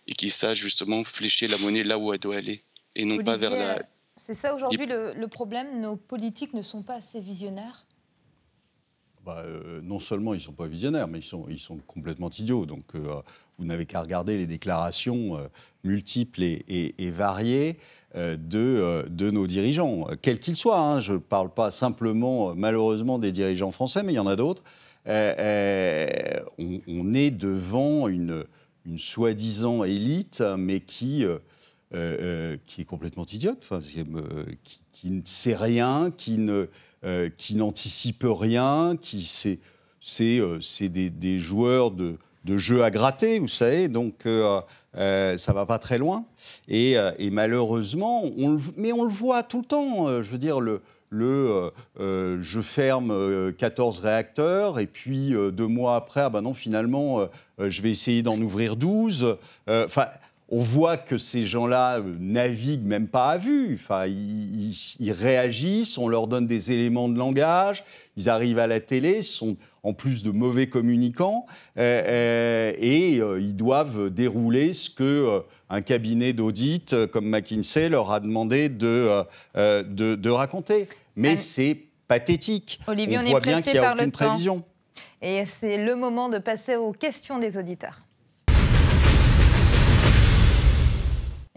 et 0.08 0.14
qui 0.14 0.30
sachent 0.30 0.60
justement 0.60 1.04
flécher 1.04 1.48
la 1.48 1.58
monnaie 1.58 1.84
là 1.84 1.98
où 1.98 2.14
elle 2.14 2.20
doit 2.20 2.38
aller 2.38 2.62
et 2.96 3.06
non 3.06 3.24
pas 3.24 3.38
vers 3.38 3.52
la. 3.52 3.82
C'est 4.18 4.34
ça 4.34 4.56
aujourd'hui 4.56 4.86
le, 4.86 5.28
problème, 5.28 5.82
nos 5.82 5.98
politiques 5.98 6.54
ne 6.54 6.62
sont 6.62 6.84
pas 6.84 6.96
assez 6.96 7.20
visionnaires 7.20 7.85
bah, 9.26 9.42
euh, 9.44 9.80
non 9.82 10.00
seulement 10.00 10.36
ils 10.36 10.38
ne 10.38 10.44
sont 10.44 10.54
pas 10.54 10.68
visionnaires, 10.68 11.08
mais 11.08 11.20
ils 11.20 11.58
sont, 11.58 11.80
complètement 11.88 12.30
idiots. 12.30 12.68
Donc 12.68 12.84
euh, 12.94 13.22
vous 13.58 13.66
n'avez 13.66 13.88
qu'à 13.88 14.02
regarder 14.02 14.38
les 14.38 14.46
déclarations 14.46 15.38
euh, 15.38 15.48
multiples 15.84 16.44
et, 16.44 17.12
variées. 17.12 17.78
De, 18.16 19.30
nos 19.30 19.46
dirigeants, 19.46 20.08
quels 20.22 20.40
qu'ils 20.40 20.56
soient. 20.56 20.80
Hein. 20.80 21.00
Je 21.02 21.14
ne 21.14 21.18
parle 21.18 21.54
pas 21.54 21.70
simplement, 21.70 22.56
malheureusement, 22.56 23.20
des 23.20 23.34
dirigeants 23.34 23.72
français, 23.72 24.04
mais 24.04 24.14
il 24.14 24.16
y 24.16 24.20
en 24.20 24.28
a 24.28 24.38
d'autres. 24.38 24.64
On, 25.06 27.14
est 27.14 27.32
devant 27.32 28.08
une, 28.08 28.46
soi-disant 28.96 29.84
élite, 29.84 30.42
mais 30.58 30.80
qui, 30.80 31.26
est 31.94 32.86
complètement 32.88 33.26
idiote, 33.26 33.68
qui, 34.94 35.12
ne 35.12 35.22
sait 35.26 35.56
rien, 35.56 36.10
qui, 36.16 36.38
ne, 36.38 36.70
qui 37.38 37.56
n'anticipe 37.56 38.26
rien, 38.28 38.98
qui 39.00 39.22
c'est, 39.22 39.60
c'est, 40.02 40.90
des, 40.90 41.10
des, 41.10 41.38
joueurs 41.38 41.92
de, 41.92 42.18
de 42.46 42.58
jeux 42.58 42.84
à 42.84 42.92
gratter, 42.92 43.40
vous 43.40 43.48
savez. 43.48 43.88
Donc, 43.88 44.26
euh, 44.98 45.38
ça 45.38 45.54
va 45.54 45.66
pas 45.66 45.80
très 45.80 45.98
loin. 45.98 46.26
Et, 46.68 46.98
euh, 46.98 47.12
malheureusement, 47.32 48.24
mais 48.78 48.92
on 48.94 49.04
le 49.04 49.10
voit 49.10 49.44
tout 49.44 49.60
le 49.60 49.66
temps. 49.66 50.08
Euh, 50.08 50.22
je 50.22 50.30
veux 50.30 50.38
dire, 50.38 50.62
le, 50.62 50.82
le 51.10 51.72
je 51.98 52.62
ferme 52.62 53.54
14 53.54 54.00
réacteurs 54.00 54.80
et 54.80 54.88
puis 54.88 55.34
deux 55.54 55.68
mois 55.68 55.96
après, 55.96 56.22
ah 56.22 56.30
ben 56.30 56.42
non, 56.42 56.54
finalement, 56.54 57.28
je 57.60 57.82
vais 57.82 57.92
essayer 57.92 58.22
d'en 58.22 58.40
ouvrir 58.42 58.76
12. 58.76 59.38
Enfin, 59.68 60.08
on 60.50 60.60
voit 60.60 60.98
que 60.98 61.18
ces 61.18 61.46
gens-là 61.46 62.02
naviguent 62.20 62.86
même 62.86 63.08
pas 63.08 63.32
à 63.32 63.38
vue. 63.38 63.74
Enfin, 63.74 64.06
ils, 64.06 65.12
réagissent, 65.12 65.98
on 65.98 66.08
leur 66.08 66.28
donne 66.28 66.46
des 66.46 66.72
éléments 66.72 67.10
de 67.10 67.18
langage, 67.18 67.84
ils 68.16 68.30
arrivent 68.30 68.60
à 68.60 68.68
la 68.68 68.80
télé, 68.80 69.22
sont 69.22 69.58
en 69.82 69.94
plus 69.94 70.24
de 70.24 70.32
mauvais 70.32 70.68
communicants, 70.68 71.46
euh, 71.78 72.04
euh, 72.08 72.74
et 72.80 73.20
euh, 73.20 73.40
ils 73.40 73.56
doivent 73.56 74.10
dérouler 74.10 74.74
ce 74.74 74.90
que 74.90 75.44
un 75.70 75.82
cabinet 75.82 76.34
d'audit 76.34 77.08
comme 77.08 77.28
McKinsey 77.28 77.90
leur 77.90 78.12
a 78.12 78.20
demandé 78.20 78.70
de, 78.70 79.24
de, 79.56 80.30
raconter. 80.30 80.88
Mais 81.16 81.38
c'est 81.38 81.78
pathétique. 82.08 82.80
Olivier, 82.88 83.18
on, 83.18 83.22
on 83.22 83.30
voit 83.30 83.40
est 83.40 83.44
bien 83.44 83.62
qu'il 83.62 83.74
n'y 83.74 83.80
a 83.80 83.94
aucune 83.94 84.12
prévision. 84.12 84.64
Et 85.22 85.44
c'est 85.48 85.84
le 85.84 85.96
moment 85.96 86.30
de 86.30 86.38
passer 86.38 86.76
aux 86.76 86.92
questions 86.92 87.40
des 87.40 87.58
auditeurs. 87.58 88.05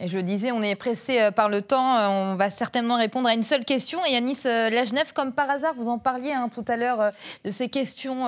Et 0.01 0.07
je 0.07 0.19
disais, 0.21 0.53
on 0.53 0.63
est 0.63 0.77
pressé 0.77 1.21
euh, 1.21 1.31
par 1.33 1.49
le 1.49 1.61
temps. 1.61 1.97
Euh, 1.97 2.07
on 2.09 2.37
va 2.37 2.51
certainement 2.51 2.97
répondre 2.97 3.29
à 3.29 3.35
une 3.35 3.43
seule 3.43 3.65
question. 3.65 4.05
Et 4.07 4.13
Yanis 4.13 4.43
euh, 4.47 4.71
Lajnev, 4.71 5.13
comme 5.13 5.33
par 5.33 5.51
hasard, 5.51 5.75
vous 5.75 5.89
en 5.89 5.99
parliez 5.99 6.31
hein, 6.31 6.49
tout 6.49 6.65
à 6.69 6.77
l'heure 6.77 7.13
de 7.45 7.51
ces 7.51 7.69
questions 7.69 8.27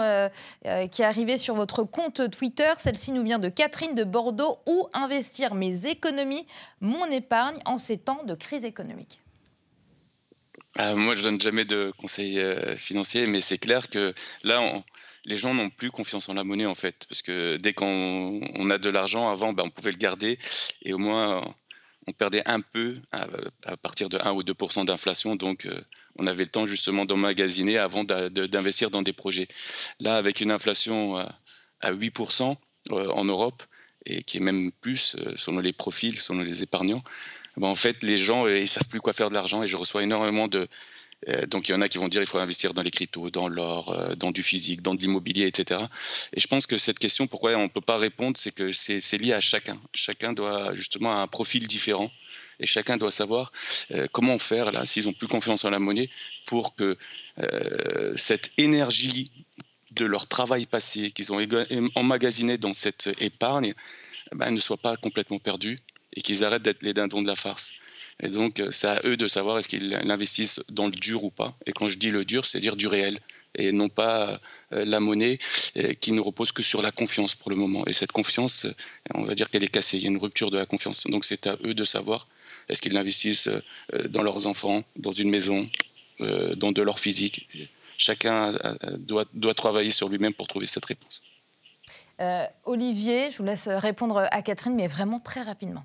qui 0.90 1.02
arrivaient 1.02 1.38
sur 1.38 1.54
votre 1.54 1.84
compte 1.84 2.30
Twitter. 2.30 2.72
Celle-ci 2.78 3.12
nous 3.12 3.22
vient 3.22 3.38
de 3.38 3.48
Catherine 3.48 3.94
de 3.94 4.04
Bordeaux. 4.04 4.58
Où 4.66 4.88
investir 4.94 5.54
mes 5.54 5.86
économies, 5.86 6.46
mon 6.80 7.04
épargne 7.06 7.58
en 7.66 7.78
ces 7.78 7.98
temps 7.98 8.24
de 8.24 8.34
crise 8.34 8.64
économique? 8.64 9.20
Moi, 10.76 11.14
je 11.16 11.22
donne 11.22 11.40
jamais 11.40 11.64
de 11.64 11.92
conseils 11.98 12.40
financiers, 12.76 13.26
mais 13.26 13.40
c'est 13.40 13.58
clair 13.58 13.88
que 13.88 14.14
là, 14.42 14.82
les 15.24 15.36
gens 15.36 15.54
n'ont 15.54 15.70
plus 15.70 15.90
confiance 15.90 16.28
en 16.28 16.34
la 16.34 16.44
monnaie 16.44 16.66
en 16.66 16.74
fait, 16.74 17.06
parce 17.08 17.22
que 17.22 17.56
dès 17.56 17.72
qu'on 17.72 18.70
a 18.70 18.78
de 18.78 18.88
l'argent, 18.88 19.28
avant, 19.28 19.52
ben, 19.52 19.64
on 19.66 19.70
pouvait 19.70 19.92
le 19.92 19.98
garder 19.98 20.38
et 20.82 20.92
au 20.92 20.98
moins 20.98 21.54
on 22.10 22.12
perdait 22.12 22.42
un 22.44 22.60
peu 22.60 22.96
à, 23.12 23.76
partir 23.76 24.08
de 24.08 24.18
1 24.18 24.32
ou 24.32 24.42
2% 24.42 24.84
d'inflation, 24.84 25.36
donc 25.36 25.66
euh, 25.66 25.80
on 26.16 26.26
avait 26.26 26.42
le 26.42 26.50
temps 26.50 26.66
justement 26.66 27.04
d'emmagasiner 27.04 27.78
avant 27.78 28.02
d'investir 28.04 28.90
dans 28.90 29.02
des 29.02 29.12
projets. 29.12 29.46
Là, 30.00 30.16
avec 30.16 30.40
une 30.40 30.50
inflation 30.50 31.16
à, 31.16 31.92
8% 31.92 32.56
euh, 32.90 33.08
en 33.10 33.24
Europe, 33.24 33.62
et 34.06 34.22
qui 34.22 34.38
est 34.38 34.40
même 34.40 34.72
plus 34.72 35.16
selon 35.36 35.60
les 35.60 35.72
profils, 35.72 36.20
selon 36.20 36.40
les 36.40 36.62
épargnants, 36.62 37.04
ben, 37.56 37.68
en 37.68 37.74
fait, 37.74 38.02
les 38.02 38.16
gens, 38.16 38.46
ils 38.46 38.68
savent 38.68 38.88
plus 38.88 39.00
quoi 39.00 39.12
faire 39.12 39.28
de 39.28 39.34
l'argent 39.34 39.62
et 39.62 39.68
je 39.68 39.76
reçois 39.76 40.02
énormément 40.02 40.48
de, 40.48 40.60
euh, 40.60 40.66
donc 41.46 41.68
il 41.68 41.72
y 41.72 41.74
en 41.74 41.80
a 41.80 41.88
qui 41.88 41.98
vont 41.98 42.08
dire 42.08 42.22
il 42.22 42.26
faut 42.26 42.38
investir 42.38 42.74
dans 42.74 42.82
les 42.82 42.90
cryptos, 42.90 43.30
dans 43.30 43.48
l'or, 43.48 43.90
euh, 43.90 44.14
dans 44.14 44.30
du 44.30 44.42
physique, 44.42 44.82
dans 44.82 44.94
de 44.94 45.00
l'immobilier, 45.00 45.46
etc. 45.46 45.80
Et 46.32 46.40
je 46.40 46.46
pense 46.46 46.66
que 46.66 46.76
cette 46.76 46.98
question, 46.98 47.26
pourquoi 47.26 47.52
on 47.56 47.64
ne 47.64 47.68
peut 47.68 47.80
pas 47.80 47.98
répondre, 47.98 48.36
c'est 48.36 48.52
que 48.52 48.72
c'est 48.72 49.18
lié 49.18 49.32
à 49.32 49.40
chacun. 49.40 49.78
Chacun 49.92 50.32
doit 50.32 50.74
justement 50.74 51.10
avoir 51.10 51.22
un 51.22 51.28
profil 51.28 51.66
différent 51.66 52.10
et 52.58 52.66
chacun 52.66 52.96
doit 52.96 53.10
savoir 53.10 53.52
euh, 53.90 54.06
comment 54.12 54.38
faire 54.38 54.72
là, 54.72 54.84
s'ils 54.84 55.08
ont 55.08 55.12
plus 55.12 55.28
confiance 55.28 55.64
en 55.64 55.70
la 55.70 55.78
monnaie, 55.78 56.10
pour 56.46 56.74
que 56.74 56.96
cette 58.16 58.50
énergie 58.58 59.30
de 59.92 60.04
leur 60.04 60.26
travail 60.26 60.66
passé 60.66 61.10
qu'ils 61.10 61.32
ont 61.32 61.40
emmagasiné 61.94 62.58
dans 62.58 62.74
cette 62.74 63.08
épargne 63.18 63.72
eh 64.32 64.36
ben, 64.36 64.50
ne 64.50 64.60
soit 64.60 64.76
pas 64.76 64.96
complètement 64.96 65.38
perdue 65.38 65.78
et 66.12 66.20
qu'ils 66.20 66.44
arrêtent 66.44 66.62
d'être 66.62 66.82
les 66.82 66.92
dindons 66.92 67.22
de 67.22 67.26
la 67.26 67.36
farce. 67.36 67.72
Et 68.22 68.28
donc, 68.28 68.60
euh, 68.60 68.70
c'est 68.70 68.88
à 68.88 69.00
eux 69.04 69.16
de 69.16 69.26
savoir 69.26 69.58
est-ce 69.58 69.68
qu'ils 69.68 69.96
investissent 69.96 70.62
dans 70.68 70.86
le 70.86 70.92
dur 70.92 71.24
ou 71.24 71.30
pas. 71.30 71.56
Et 71.66 71.72
quand 71.72 71.88
je 71.88 71.96
dis 71.96 72.10
le 72.10 72.24
dur, 72.24 72.44
c'est 72.46 72.60
dire 72.60 72.76
du 72.76 72.86
réel 72.86 73.18
et 73.56 73.72
non 73.72 73.88
pas 73.88 74.40
euh, 74.72 74.84
la 74.84 75.00
monnaie 75.00 75.38
euh, 75.76 75.92
qui 75.94 76.12
ne 76.12 76.20
repose 76.20 76.52
que 76.52 76.62
sur 76.62 76.82
la 76.82 76.92
confiance 76.92 77.34
pour 77.34 77.50
le 77.50 77.56
moment. 77.56 77.86
Et 77.86 77.92
cette 77.92 78.12
confiance, 78.12 78.66
on 79.14 79.24
va 79.24 79.34
dire 79.34 79.50
qu'elle 79.50 79.64
est 79.64 79.68
cassée. 79.68 79.96
Il 79.96 80.02
y 80.02 80.06
a 80.06 80.10
une 80.10 80.18
rupture 80.18 80.50
de 80.50 80.58
la 80.58 80.66
confiance. 80.66 81.06
Donc, 81.06 81.24
c'est 81.24 81.46
à 81.46 81.56
eux 81.64 81.74
de 81.74 81.84
savoir 81.84 82.26
est-ce 82.68 82.80
qu'ils 82.80 82.96
investissent 82.96 83.48
dans 84.10 84.22
leurs 84.22 84.46
enfants, 84.46 84.84
dans 84.94 85.10
une 85.10 85.28
maison, 85.28 85.68
dans 86.20 86.70
de 86.70 86.82
leur 86.82 87.00
physique. 87.00 87.48
Chacun 87.96 88.52
doit, 88.98 89.24
doit 89.34 89.54
travailler 89.54 89.90
sur 89.90 90.08
lui-même 90.08 90.34
pour 90.34 90.46
trouver 90.46 90.66
cette 90.66 90.84
réponse. 90.84 91.24
Olivier, 92.64 93.32
je 93.32 93.38
vous 93.38 93.42
laisse 93.42 93.66
répondre 93.66 94.18
à 94.30 94.42
Catherine, 94.42 94.76
mais 94.76 94.86
vraiment 94.86 95.18
très 95.18 95.42
rapidement. 95.42 95.84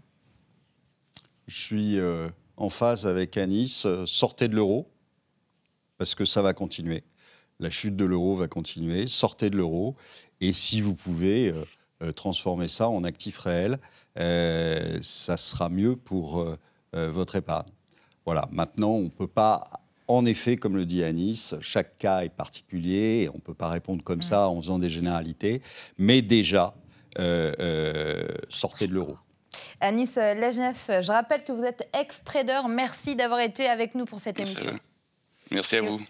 Je 1.48 1.56
suis 1.56 2.00
euh, 2.00 2.30
en 2.58 2.70
phase 2.70 3.06
avec 3.06 3.38
Anis. 3.38 3.86
Euh, 3.86 4.06
sortez 4.06 4.48
de 4.48 4.56
l'euro, 4.56 4.90
parce 5.98 6.16
que 6.16 6.26
ça 6.26 6.42
va 6.42 6.54
continuer. 6.54 7.04
La 7.60 7.70
chute 7.70 7.96
de 7.96 8.06
l'euro 8.06 8.36
va 8.36 8.48
continuer. 8.48 9.08
Sortez 9.08 9.50
de 9.50 9.58
l'euro. 9.58 9.96
Et 10.42 10.54
si 10.54 10.82
vous 10.82 10.96
pouvez 10.96 11.54
euh, 12.02 12.12
transformer 12.12 12.68
ça 12.68 12.90
en 12.90 13.04
actif 13.04 13.38
réel, 13.38 13.80
ça 14.16 15.38
sera 15.38 15.70
mieux 15.70 15.96
pour 15.96 16.46
votre 16.94 17.36
épargne. 17.36 17.70
Voilà. 18.26 18.48
Maintenant, 18.52 18.92
on 18.92 19.04
ne 19.04 19.10
peut 19.10 19.28
pas 19.28 19.70
en 20.08 20.26
effet, 20.26 20.56
comme 20.56 20.78
le 20.78 20.86
dit 20.86 21.04
Anis, 21.04 21.56
chaque 21.60 21.98
cas 21.98 22.24
est 22.24 22.30
particulier, 22.30 23.30
on 23.34 23.38
ne 23.38 23.42
peut 23.42 23.54
pas 23.54 23.70
répondre 23.70 24.04
comme 24.04 24.22
ça 24.22 24.48
en 24.48 24.62
faisant 24.62 24.80
des 24.80 24.90
généralités, 24.90 25.62
mais 25.98 26.22
déjà, 26.22 26.76
sortez 28.50 28.88
de 28.88 28.94
l'euro. 28.94 29.18
Anis 29.82 30.16
Lejnef, 30.16 30.90
je 31.02 31.12
rappelle 31.12 31.44
que 31.44 31.52
vous 31.52 31.64
êtes 31.64 31.90
ex-trader. 32.00 32.62
Merci 32.70 33.16
d'avoir 33.16 33.40
été 33.40 33.68
avec 33.68 33.96
nous 33.96 34.06
pour 34.06 34.20
cette 34.20 34.40
émission. 34.40 34.80
Merci 35.52 35.78
à 35.78 35.82
vous. 35.82 36.02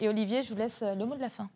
Et 0.00 0.08
Olivier, 0.08 0.42
je 0.42 0.50
vous 0.50 0.58
laisse 0.58 0.82
le 0.82 1.04
mot 1.04 1.14
de 1.16 1.20
la 1.20 1.30
fin. 1.30 1.48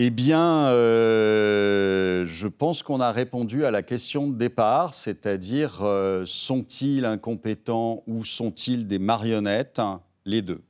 Eh 0.00 0.10
bien, 0.10 0.68
euh, 0.68 2.24
je 2.24 2.46
pense 2.46 2.84
qu'on 2.84 3.00
a 3.00 3.10
répondu 3.10 3.64
à 3.64 3.72
la 3.72 3.82
question 3.82 4.28
de 4.28 4.36
départ, 4.36 4.94
c'est-à-dire 4.94 5.80
euh, 5.82 6.22
sont-ils 6.24 7.04
incompétents 7.04 8.04
ou 8.06 8.24
sont-ils 8.24 8.86
des 8.86 9.00
marionnettes 9.00 9.80
Les 10.24 10.40
deux. 10.40 10.62